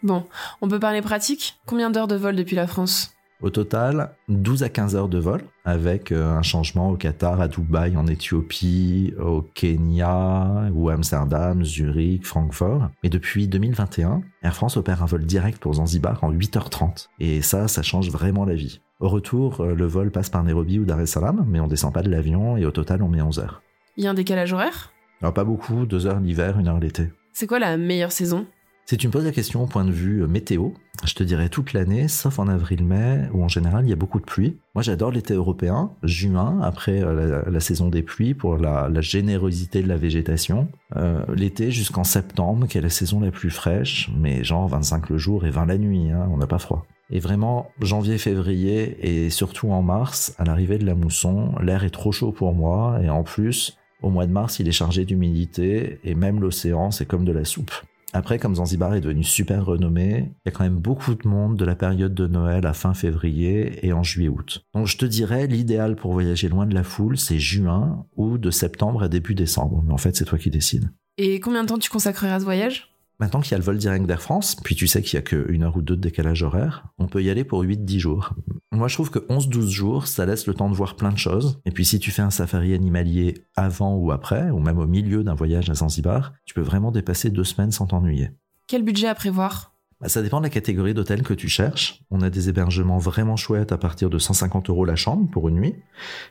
Bon, 0.03 0.25
on 0.61 0.67
peut 0.67 0.79
parler 0.79 1.01
pratique? 1.01 1.59
Combien 1.65 1.89
d'heures 1.89 2.07
de 2.07 2.15
vol 2.15 2.35
depuis 2.35 2.55
la 2.55 2.67
France? 2.67 3.13
Au 3.39 3.51
total, 3.51 4.15
12 4.29 4.63
à 4.63 4.69
15 4.69 4.95
heures 4.95 5.09
de 5.09 5.19
vol, 5.19 5.43
avec 5.63 6.11
euh, 6.11 6.35
un 6.35 6.41
changement 6.41 6.89
au 6.89 6.97
Qatar, 6.97 7.39
à 7.39 7.47
Dubaï, 7.47 7.95
en 7.95 8.07
Éthiopie, 8.07 9.13
au 9.19 9.43
Kenya, 9.53 10.71
ou 10.73 10.89
Amsterdam, 10.89 11.63
Zurich, 11.63 12.25
Francfort. 12.25 12.89
Mais 13.03 13.09
depuis 13.09 13.47
2021, 13.47 14.23
Air 14.41 14.55
France 14.55 14.75
opère 14.75 15.03
un 15.03 15.05
vol 15.05 15.23
direct 15.23 15.59
pour 15.59 15.75
Zanzibar 15.75 16.23
en 16.23 16.33
8h30. 16.33 17.09
Et 17.19 17.43
ça, 17.43 17.67
ça 17.67 17.83
change 17.83 18.09
vraiment 18.09 18.43
la 18.43 18.55
vie. 18.55 18.81
Au 18.99 19.07
retour, 19.07 19.61
euh, 19.61 19.75
le 19.75 19.85
vol 19.85 20.09
passe 20.09 20.31
par 20.31 20.43
Nairobi 20.43 20.79
ou 20.79 20.85
Dar 20.85 20.99
es 20.99 21.05
Salaam, 21.05 21.45
mais 21.47 21.59
on 21.59 21.67
descend 21.67 21.93
pas 21.93 22.01
de 22.01 22.09
l'avion 22.09 22.57
et 22.57 22.65
au 22.65 22.71
total, 22.71 23.03
on 23.03 23.07
met 23.07 23.21
11 23.21 23.37
heures. 23.37 23.61
Il 23.97 24.03
y 24.03 24.07
a 24.07 24.09
un 24.09 24.15
décalage 24.15 24.51
horaire? 24.53 24.91
Alors 25.21 25.33
pas 25.33 25.43
beaucoup, 25.43 25.85
2 25.85 26.05
heures 26.07 26.19
l'hiver, 26.19 26.57
1 26.57 26.67
heure 26.67 26.79
l'été. 26.79 27.09
C'est 27.33 27.47
quoi 27.47 27.59
la 27.59 27.77
meilleure 27.77 28.11
saison? 28.11 28.45
Si 28.89 28.95
tu 28.95 29.07
me 29.07 29.11
poses 29.11 29.25
la 29.25 29.33
question 29.33 29.63
au 29.63 29.67
point 29.67 29.83
de 29.83 29.91
vue 29.91 30.23
euh, 30.23 30.27
météo, 30.27 30.69
je 31.03 31.13
te 31.13 31.21
dirais 31.21 31.49
toute 31.49 31.73
l'année, 31.73 32.07
sauf 32.07 32.39
en 32.39 32.47
avril-mai, 32.47 33.27
où 33.33 33.43
en 33.43 33.49
général 33.49 33.85
il 33.85 33.89
y 33.89 33.93
a 33.93 33.97
beaucoup 33.97 34.21
de 34.21 34.25
pluie. 34.25 34.59
Moi 34.75 34.81
j'adore 34.81 35.11
l'été 35.11 35.33
européen, 35.33 35.91
juin, 36.03 36.61
après 36.61 37.03
euh, 37.03 37.43
la, 37.43 37.51
la 37.51 37.59
saison 37.59 37.89
des 37.89 38.01
pluies, 38.01 38.33
pour 38.33 38.55
la, 38.55 38.87
la 38.87 39.01
générosité 39.01 39.83
de 39.83 39.89
la 39.89 39.97
végétation. 39.97 40.69
Euh, 40.95 41.21
l'été 41.35 41.69
jusqu'en 41.69 42.05
septembre, 42.05 42.67
qui 42.67 42.77
est 42.77 42.81
la 42.81 42.89
saison 42.89 43.19
la 43.19 43.31
plus 43.31 43.49
fraîche, 43.49 44.09
mais 44.15 44.45
genre 44.45 44.69
25 44.69 45.09
le 45.09 45.17
jour 45.17 45.45
et 45.45 45.49
20 45.49 45.65
la 45.65 45.77
nuit, 45.77 46.11
hein, 46.11 46.25
on 46.31 46.37
n'a 46.37 46.47
pas 46.47 46.59
froid. 46.59 46.85
Et 47.09 47.19
vraiment, 47.19 47.69
janvier, 47.81 48.17
février 48.17 48.97
et 49.01 49.29
surtout 49.29 49.69
en 49.71 49.81
mars, 49.81 50.33
à 50.37 50.45
l'arrivée 50.45 50.77
de 50.77 50.85
la 50.85 50.95
mousson, 50.95 51.55
l'air 51.61 51.83
est 51.83 51.89
trop 51.89 52.13
chaud 52.13 52.31
pour 52.31 52.53
moi 52.53 52.99
et 53.03 53.09
en 53.09 53.23
plus, 53.23 53.77
au 54.01 54.09
mois 54.09 54.27
de 54.27 54.31
mars, 54.31 54.59
il 54.59 54.67
est 54.67 54.71
chargé 54.73 55.05
d'humidité 55.05 55.99
et 56.03 56.15
même 56.15 56.39
l'océan, 56.39 56.91
c'est 56.91 57.05
comme 57.05 57.25
de 57.25 57.31
la 57.31 57.45
soupe. 57.45 57.71
Après, 58.13 58.39
comme 58.39 58.55
Zanzibar 58.55 58.95
est 58.95 59.01
devenu 59.01 59.23
super 59.23 59.65
renommé, 59.65 60.31
il 60.45 60.49
y 60.49 60.49
a 60.49 60.51
quand 60.51 60.63
même 60.63 60.77
beaucoup 60.77 61.13
de 61.13 61.27
monde 61.27 61.57
de 61.57 61.65
la 61.65 61.75
période 61.75 62.13
de 62.13 62.25
Noël 62.25 62.65
à 62.65 62.73
fin 62.73 62.93
février 62.93 63.85
et 63.85 63.91
en 63.91 64.01
juillet-août. 64.01 64.63
Donc 64.73 64.87
je 64.87 64.97
te 64.97 65.05
dirais, 65.05 65.45
l'idéal 65.45 65.95
pour 65.95 66.13
voyager 66.13 66.47
loin 66.47 66.65
de 66.65 66.73
la 66.73 66.83
foule, 66.83 67.17
c'est 67.17 67.39
juin 67.39 68.05
ou 68.15 68.37
de 68.37 68.49
septembre 68.49 69.03
à 69.03 69.09
début 69.09 69.35
décembre. 69.35 69.83
Mais 69.85 69.93
en 69.93 69.97
fait, 69.97 70.15
c'est 70.15 70.25
toi 70.25 70.37
qui 70.37 70.49
décides. 70.49 70.89
Et 71.17 71.39
combien 71.39 71.63
de 71.63 71.67
temps 71.67 71.77
tu 71.77 71.89
consacrerais 71.89 72.31
à 72.31 72.39
ce 72.39 72.45
voyage? 72.45 72.89
Maintenant 73.19 73.41
qu'il 73.41 73.51
y 73.51 73.55
a 73.55 73.57
le 73.57 73.63
vol 73.63 73.77
direct 73.77 74.05
d'Air 74.05 74.21
France, 74.21 74.55
puis 74.55 74.75
tu 74.75 74.85
sais 74.85 75.01
qu'il 75.01 75.15
y 75.15 75.17
a 75.17 75.21
qu'une 75.23 75.63
heure 75.63 75.75
ou 75.75 75.81
deux 75.81 75.95
de 75.95 76.01
décalage 76.01 76.43
horaire, 76.43 76.85
on 76.99 77.07
peut 77.07 77.23
y 77.23 77.31
aller 77.31 77.43
pour 77.43 77.63
8-10 77.63 77.97
jours. 77.97 78.33
Moi, 78.71 78.87
je 78.87 78.93
trouve 78.93 79.09
que 79.09 79.19
11-12 79.19 79.69
jours, 79.69 80.07
ça 80.07 80.25
laisse 80.27 80.45
le 80.45 80.53
temps 80.53 80.69
de 80.69 80.75
voir 80.75 80.95
plein 80.95 81.11
de 81.11 81.17
choses. 81.17 81.59
Et 81.65 81.71
puis, 81.71 81.83
si 81.83 81.97
tu 81.97 82.11
fais 82.11 82.21
un 82.21 82.29
safari 82.29 82.75
animalier 82.75 83.45
avant 83.55 83.95
ou 83.95 84.11
après, 84.11 84.51
ou 84.51 84.59
même 84.59 84.77
au 84.77 84.85
milieu 84.85 85.23
d'un 85.23 85.33
voyage 85.33 85.69
à 85.71 85.73
Zanzibar, 85.73 86.33
tu 86.45 86.53
peux 86.53 86.61
vraiment 86.61 86.91
dépasser 86.91 87.31
deux 87.31 87.43
semaines 87.43 87.71
sans 87.71 87.87
t'ennuyer. 87.87 88.29
Quel 88.67 88.83
budget 88.83 89.07
à 89.07 89.15
prévoir? 89.15 89.76
Bah, 89.99 90.09
ça 90.09 90.21
dépend 90.21 90.37
de 90.37 90.43
la 90.43 90.51
catégorie 90.51 90.93
d'hôtel 90.93 91.23
que 91.23 91.33
tu 91.33 91.49
cherches. 91.49 92.03
On 92.11 92.21
a 92.21 92.29
des 92.29 92.49
hébergements 92.49 92.99
vraiment 92.99 93.35
chouettes 93.35 93.71
à 93.71 93.79
partir 93.79 94.11
de 94.11 94.19
150 94.19 94.69
euros 94.69 94.85
la 94.85 94.95
chambre 94.95 95.27
pour 95.31 95.49
une 95.49 95.55
nuit, 95.55 95.75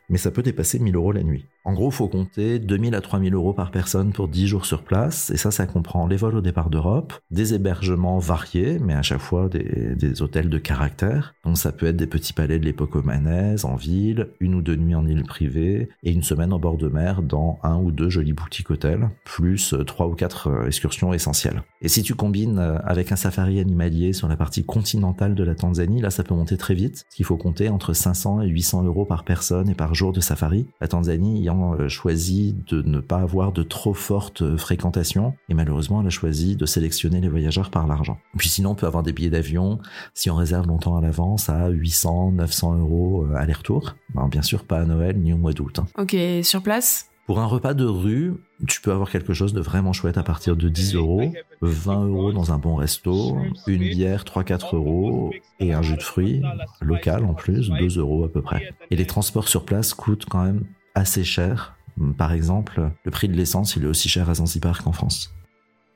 mais 0.08 0.18
ça 0.18 0.30
peut 0.30 0.42
dépasser 0.42 0.78
1000 0.78 0.94
euros 0.94 1.10
la 1.10 1.24
nuit. 1.24 1.46
En 1.64 1.72
gros, 1.72 1.90
faut 1.90 2.06
compter 2.06 2.60
2000 2.60 2.94
à 2.94 3.00
3000 3.00 3.34
euros 3.34 3.52
par 3.52 3.72
personne 3.72 4.12
pour 4.12 4.28
10 4.28 4.46
jours 4.46 4.66
sur 4.66 4.84
place, 4.84 5.30
et 5.30 5.36
ça, 5.36 5.50
ça 5.50 5.66
comprend 5.66 6.06
les 6.06 6.16
vols 6.16 6.36
au 6.36 6.40
départ 6.40 6.70
d'Europe, 6.70 7.12
des 7.32 7.54
hébergements 7.54 8.20
variés, 8.20 8.78
mais 8.78 8.94
à 8.94 9.02
chaque 9.02 9.20
fois 9.20 9.48
des, 9.48 10.22
hôtels 10.22 10.48
de 10.48 10.58
caractère. 10.58 11.34
Donc 11.44 11.58
ça 11.58 11.72
peut 11.72 11.86
être 11.86 11.96
des 11.96 12.06
petits 12.06 12.32
palais 12.32 12.60
de 12.60 12.64
l'époque 12.64 12.94
omanaise 12.94 13.64
en 13.64 13.74
ville, 13.74 14.28
une 14.38 14.54
ou 14.54 14.62
deux 14.62 14.76
nuits 14.76 14.94
en 14.94 15.08
île 15.08 15.24
privée, 15.24 15.88
et 16.04 16.12
une 16.12 16.22
semaine 16.22 16.52
en 16.52 16.60
bord 16.60 16.76
de 16.76 16.86
mer 16.86 17.20
dans 17.22 17.58
un 17.64 17.76
ou 17.78 17.90
deux 17.90 18.10
jolis 18.10 18.32
boutiques 18.32 18.70
hôtels, 18.70 19.10
plus 19.24 19.74
trois 19.88 20.06
ou 20.06 20.14
quatre 20.14 20.46
euh, 20.46 20.66
excursions 20.68 21.12
essentielles. 21.12 21.64
Et 21.82 21.88
si 21.88 22.04
tu 22.04 22.14
combines 22.14 22.60
euh, 22.60 22.78
avec 22.84 23.10
un 23.10 23.16
safari 23.16 23.55
animalier 23.60 24.12
sur 24.12 24.28
la 24.28 24.36
partie 24.36 24.64
continentale 24.64 25.34
de 25.34 25.44
la 25.44 25.54
Tanzanie, 25.54 26.00
là 26.00 26.10
ça 26.10 26.22
peut 26.24 26.34
monter 26.34 26.56
très 26.56 26.74
vite, 26.74 27.04
parce 27.04 27.14
qu'il 27.14 27.24
faut 27.24 27.36
compter 27.36 27.68
entre 27.68 27.92
500 27.92 28.42
et 28.42 28.48
800 28.48 28.84
euros 28.84 29.04
par 29.04 29.24
personne 29.24 29.68
et 29.68 29.74
par 29.74 29.94
jour 29.94 30.12
de 30.12 30.20
safari. 30.20 30.66
La 30.80 30.88
Tanzanie 30.88 31.40
ayant 31.40 31.74
euh, 31.74 31.88
choisi 31.88 32.54
de 32.68 32.82
ne 32.82 33.00
pas 33.00 33.18
avoir 33.18 33.52
de 33.52 33.62
trop 33.62 33.94
forte 33.94 34.42
euh, 34.42 34.56
fréquentation, 34.56 35.34
et 35.48 35.54
malheureusement 35.54 36.00
elle 36.00 36.06
a 36.06 36.10
choisi 36.10 36.56
de 36.56 36.66
sélectionner 36.66 37.20
les 37.20 37.28
voyageurs 37.28 37.70
par 37.70 37.86
l'argent. 37.86 38.18
Puis 38.36 38.48
sinon 38.48 38.70
on 38.70 38.74
peut 38.74 38.86
avoir 38.86 39.02
des 39.02 39.12
billets 39.12 39.30
d'avion, 39.30 39.78
si 40.14 40.30
on 40.30 40.36
réserve 40.36 40.66
longtemps 40.66 40.96
à 40.96 41.00
l'avance, 41.00 41.48
à 41.48 41.68
800, 41.68 42.32
900 42.32 42.76
euros 42.78 43.24
euh, 43.24 43.34
aller-retour. 43.36 43.94
Ben, 44.14 44.28
bien 44.28 44.42
sûr 44.42 44.64
pas 44.64 44.78
à 44.80 44.84
Noël 44.84 45.18
ni 45.18 45.32
au 45.32 45.36
mois 45.36 45.52
d'août. 45.52 45.78
hein. 45.78 45.86
Ok, 45.98 46.16
sur 46.42 46.62
place? 46.62 47.08
Pour 47.26 47.40
un 47.40 47.46
repas 47.46 47.74
de 47.74 47.84
rue, 47.84 48.34
tu 48.68 48.80
peux 48.80 48.92
avoir 48.92 49.10
quelque 49.10 49.34
chose 49.34 49.52
de 49.52 49.60
vraiment 49.60 49.92
chouette 49.92 50.16
à 50.16 50.22
partir 50.22 50.54
de 50.54 50.68
10 50.68 50.94
euros, 50.94 51.32
20 51.60 52.06
euros 52.06 52.32
dans 52.32 52.52
un 52.52 52.58
bon 52.58 52.76
resto, 52.76 53.36
une 53.66 53.82
bière 53.82 54.22
3-4 54.22 54.76
euros 54.76 55.32
et 55.58 55.72
un 55.72 55.82
jus 55.82 55.96
de 55.96 56.02
fruits 56.02 56.42
local 56.80 57.24
en 57.24 57.34
plus, 57.34 57.68
2 57.68 57.98
euros 57.98 58.24
à 58.24 58.28
peu 58.32 58.42
près. 58.42 58.72
Et 58.92 58.96
les 58.96 59.06
transports 59.06 59.48
sur 59.48 59.64
place 59.64 59.92
coûtent 59.92 60.26
quand 60.26 60.44
même 60.44 60.64
assez 60.94 61.24
cher. 61.24 61.74
Par 62.16 62.32
exemple, 62.32 62.90
le 63.04 63.10
prix 63.10 63.26
de 63.28 63.34
l'essence, 63.34 63.74
il 63.74 63.82
est 63.82 63.88
aussi 63.88 64.08
cher 64.08 64.30
à 64.30 64.34
Zanzibar 64.34 64.84
qu'en 64.84 64.92
France. 64.92 65.34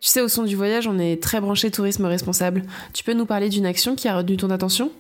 Tu 0.00 0.08
sais, 0.08 0.22
au 0.22 0.28
son 0.28 0.44
du 0.44 0.56
voyage, 0.56 0.88
on 0.88 0.98
est 0.98 1.22
très 1.22 1.40
branché 1.40 1.70
tourisme 1.70 2.06
responsable. 2.06 2.62
Tu 2.92 3.04
peux 3.04 3.12
nous 3.12 3.26
parler 3.26 3.50
d'une 3.50 3.66
action 3.66 3.94
qui 3.94 4.08
a 4.08 4.16
retenu 4.16 4.36
ton 4.36 4.50
attention? 4.50 4.90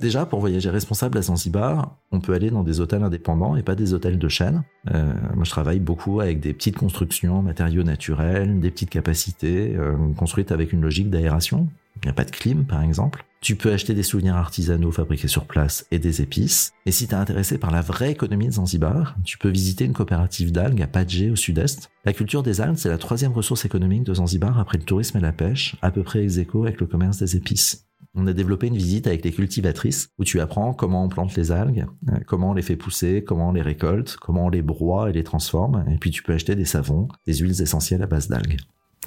Déjà, 0.00 0.24
pour 0.24 0.40
voyager 0.40 0.70
responsable 0.70 1.18
à 1.18 1.22
Zanzibar, 1.22 1.96
on 2.10 2.20
peut 2.20 2.32
aller 2.32 2.50
dans 2.50 2.62
des 2.62 2.80
hôtels 2.80 3.02
indépendants 3.02 3.54
et 3.54 3.62
pas 3.62 3.74
des 3.74 3.92
hôtels 3.92 4.18
de 4.18 4.28
chaîne. 4.28 4.62
Euh, 4.92 5.12
moi, 5.34 5.44
je 5.44 5.50
travaille 5.50 5.78
beaucoup 5.78 6.20
avec 6.20 6.40
des 6.40 6.54
petites 6.54 6.76
constructions, 6.76 7.42
matériaux 7.42 7.82
naturels, 7.82 8.60
des 8.60 8.70
petites 8.70 8.90
capacités, 8.90 9.76
euh, 9.76 9.94
construites 10.16 10.52
avec 10.52 10.72
une 10.72 10.80
logique 10.80 11.10
d'aération. 11.10 11.68
Il 11.96 12.06
n'y 12.06 12.10
a 12.10 12.14
pas 12.14 12.24
de 12.24 12.30
clim, 12.30 12.64
par 12.64 12.82
exemple. 12.82 13.24
Tu 13.40 13.56
peux 13.56 13.72
acheter 13.72 13.94
des 13.94 14.02
souvenirs 14.02 14.36
artisanaux 14.36 14.90
fabriqués 14.90 15.28
sur 15.28 15.44
place 15.44 15.86
et 15.90 15.98
des 15.98 16.22
épices. 16.22 16.72
Et 16.86 16.92
si 16.92 17.06
t'es 17.06 17.14
intéressé 17.14 17.58
par 17.58 17.70
la 17.70 17.82
vraie 17.82 18.10
économie 18.10 18.46
de 18.46 18.52
Zanzibar, 18.52 19.16
tu 19.22 19.36
peux 19.36 19.50
visiter 19.50 19.84
une 19.84 19.92
coopérative 19.92 20.50
d'algues 20.50 20.80
à 20.80 20.86
Padje 20.86 21.30
au 21.30 21.36
sud-est. 21.36 21.90
La 22.06 22.14
culture 22.14 22.42
des 22.42 22.62
algues, 22.62 22.78
c'est 22.78 22.88
la 22.88 22.98
troisième 22.98 23.32
ressource 23.32 23.66
économique 23.66 24.04
de 24.04 24.14
Zanzibar 24.14 24.58
après 24.58 24.78
le 24.78 24.84
tourisme 24.84 25.18
et 25.18 25.20
la 25.20 25.32
pêche, 25.32 25.76
à 25.82 25.90
peu 25.90 26.02
près 26.02 26.24
ex 26.24 26.38
aequo 26.38 26.62
avec 26.64 26.80
le 26.80 26.86
commerce 26.86 27.18
des 27.18 27.36
épices. 27.36 27.86
On 28.14 28.26
a 28.26 28.32
développé 28.32 28.68
une 28.68 28.76
visite 28.76 29.06
avec 29.06 29.24
les 29.24 29.32
cultivatrices 29.32 30.08
où 30.18 30.24
tu 30.24 30.40
apprends 30.40 30.72
comment 30.72 31.04
on 31.04 31.08
plante 31.08 31.34
les 31.34 31.50
algues, 31.50 31.86
euh, 32.08 32.18
comment 32.26 32.50
on 32.50 32.54
les 32.54 32.62
fait 32.62 32.76
pousser, 32.76 33.24
comment 33.24 33.48
on 33.48 33.52
les 33.52 33.62
récolte, 33.62 34.16
comment 34.20 34.46
on 34.46 34.48
les 34.48 34.62
broie 34.62 35.10
et 35.10 35.12
les 35.12 35.24
transforme. 35.24 35.84
Et 35.90 35.98
puis 35.98 36.10
tu 36.10 36.22
peux 36.22 36.32
acheter 36.32 36.54
des 36.54 36.64
savons, 36.64 37.08
des 37.26 37.34
huiles 37.34 37.60
essentielles 37.60 38.02
à 38.02 38.06
base 38.06 38.28
d'algues. 38.28 38.58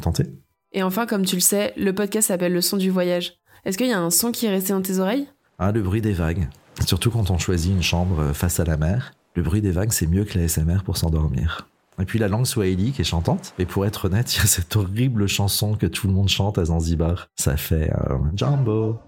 Tenté 0.01 0.25
Et 0.73 0.83
enfin, 0.83 1.05
comme 1.05 1.25
tu 1.25 1.35
le 1.35 1.41
sais, 1.41 1.73
le 1.77 1.93
podcast 1.93 2.27
s'appelle 2.27 2.53
Le 2.53 2.61
son 2.61 2.77
du 2.77 2.89
voyage. 2.89 3.35
Est-ce 3.63 3.77
qu'il 3.77 3.87
y 3.87 3.93
a 3.93 3.99
un 3.99 4.09
son 4.09 4.31
qui 4.31 4.45
est 4.45 4.49
resté 4.49 4.73
dans 4.73 4.81
tes 4.81 4.99
oreilles? 4.99 5.27
Ah, 5.57 5.71
le 5.71 5.81
bruit 5.81 6.01
des 6.01 6.13
vagues. 6.13 6.47
Surtout 6.85 7.09
quand 7.09 7.31
on 7.31 7.37
choisit 7.37 7.71
une 7.71 7.81
chambre 7.81 8.33
face 8.33 8.59
à 8.59 8.65
la 8.65 8.77
mer. 8.77 9.13
Le 9.35 9.41
bruit 9.41 9.61
des 9.61 9.71
vagues, 9.71 9.91
c'est 9.91 10.07
mieux 10.07 10.25
que 10.25 10.37
la 10.37 10.47
SMR 10.47 10.83
pour 10.83 10.97
s'endormir. 10.97 11.67
Et 11.99 12.05
puis 12.05 12.19
la 12.19 12.27
langue 12.27 12.45
swahili 12.45 12.91
qui 12.91 13.01
est 13.01 13.05
chantante. 13.05 13.53
Et 13.57 13.65
pour 13.65 13.85
être 13.85 14.05
honnête, 14.05 14.33
il 14.35 14.39
y 14.39 14.41
a 14.41 14.45
cette 14.45 14.75
horrible 14.75 15.27
chanson 15.27 15.75
que 15.75 15.85
tout 15.85 16.07
le 16.07 16.13
monde 16.13 16.29
chante 16.29 16.57
à 16.57 16.65
Zanzibar. 16.65 17.27
Ça 17.35 17.57
fait 17.57 17.91
euh, 17.91 18.17
Jambo, 18.35 18.99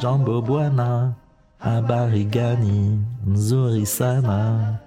Jambo 0.00 0.42
Buana, 0.42 1.14
Abarigani, 1.60 3.00
Nzuri 3.26 3.86
Sana, 3.86 4.80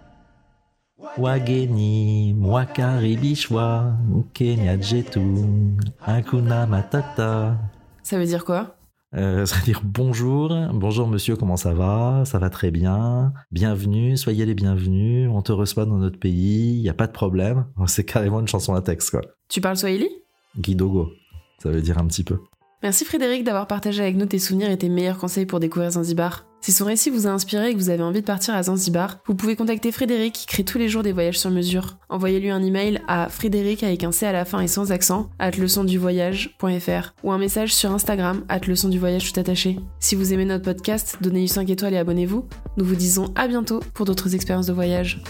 Wageni, 1.17 2.33
Mwakaribishwa, 2.33 3.93
Kenya 4.33 4.79
Jetu, 4.79 5.21
Hakuna 6.05 6.65
Matata. 6.67 7.57
Ça 8.03 8.17
veut 8.17 8.25
dire 8.25 8.45
quoi? 8.45 8.75
Euh, 9.15 9.45
ça 9.45 9.55
veut 9.57 9.63
dire 9.63 9.81
bonjour, 9.83 10.53
bonjour 10.73 11.07
monsieur, 11.07 11.35
comment 11.35 11.57
ça 11.57 11.73
va? 11.73 12.23
Ça 12.25 12.39
va 12.39 12.49
très 12.49 12.71
bien. 12.71 13.33
Bienvenue, 13.51 14.17
soyez 14.17 14.45
les 14.45 14.53
bienvenus. 14.53 15.29
On 15.31 15.41
te 15.41 15.51
reçoit 15.51 15.85
dans 15.85 15.97
notre 15.97 16.19
pays, 16.19 16.77
il 16.77 16.81
y 16.81 16.89
a 16.89 16.93
pas 16.93 17.07
de 17.07 17.11
problème. 17.11 17.65
C'est 17.87 18.05
carrément 18.05 18.39
une 18.39 18.47
chanson 18.47 18.73
à 18.73 18.81
texte 18.81 19.11
quoi. 19.11 19.21
Tu 19.47 19.61
parles 19.61 19.77
Swahili? 19.77 20.09
Guidogo, 20.57 21.09
ça 21.61 21.69
veut 21.69 21.81
dire 21.81 21.97
un 21.97 22.07
petit 22.07 22.23
peu. 22.23 22.39
Merci 22.81 23.05
Frédéric 23.05 23.43
d'avoir 23.43 23.67
partagé 23.67 24.01
avec 24.01 24.15
nous 24.15 24.25
tes 24.25 24.39
souvenirs 24.39 24.71
et 24.71 24.77
tes 24.77 24.89
meilleurs 24.89 25.17
conseils 25.17 25.45
pour 25.45 25.59
découvrir 25.59 25.91
Zanzibar. 25.91 26.48
Si 26.61 26.71
son 26.71 26.85
récit 26.85 27.09
vous 27.09 27.25
a 27.25 27.31
inspiré 27.31 27.69
et 27.69 27.73
que 27.73 27.79
vous 27.79 27.89
avez 27.89 28.03
envie 28.03 28.21
de 28.21 28.25
partir 28.25 28.53
à 28.53 28.63
Zanzibar, 28.63 29.19
vous 29.27 29.35
pouvez 29.35 29.55
contacter 29.55 29.91
Frédéric 29.91 30.33
qui 30.33 30.45
crée 30.45 30.63
tous 30.63 30.77
les 30.77 30.89
jours 30.89 31.03
des 31.03 31.13
voyages 31.13 31.39
sur 31.39 31.49
mesure. 31.51 31.97
Envoyez-lui 32.09 32.49
un 32.49 32.61
email 32.61 33.01
à 33.07 33.29
frédéric 33.29 33.83
avec 33.83 34.03
un 34.03 34.11
C 34.11 34.25
à 34.25 34.31
la 34.31 34.45
fin 34.45 34.59
et 34.59 34.67
sans 34.67 34.91
accent, 34.91 35.29
at 35.39 35.51
leçonduvoyage.fr 35.51 37.13
ou 37.23 37.31
un 37.31 37.37
message 37.37 37.73
sur 37.73 37.91
Instagram, 37.91 38.43
at 38.49 38.59
leçonduvoyage 38.67 39.31
tout 39.31 39.39
attaché. 39.39 39.79
Si 39.99 40.15
vous 40.15 40.33
aimez 40.33 40.45
notre 40.45 40.65
podcast, 40.65 41.17
donnez-lui 41.21 41.47
5 41.47 41.69
étoiles 41.69 41.93
et 41.93 41.97
abonnez-vous. 41.97 42.45
Nous 42.77 42.85
vous 42.85 42.95
disons 42.95 43.31
à 43.35 43.47
bientôt 43.47 43.79
pour 43.93 44.05
d'autres 44.05 44.35
expériences 44.35 44.67
de 44.67 44.73
voyage. 44.73 45.23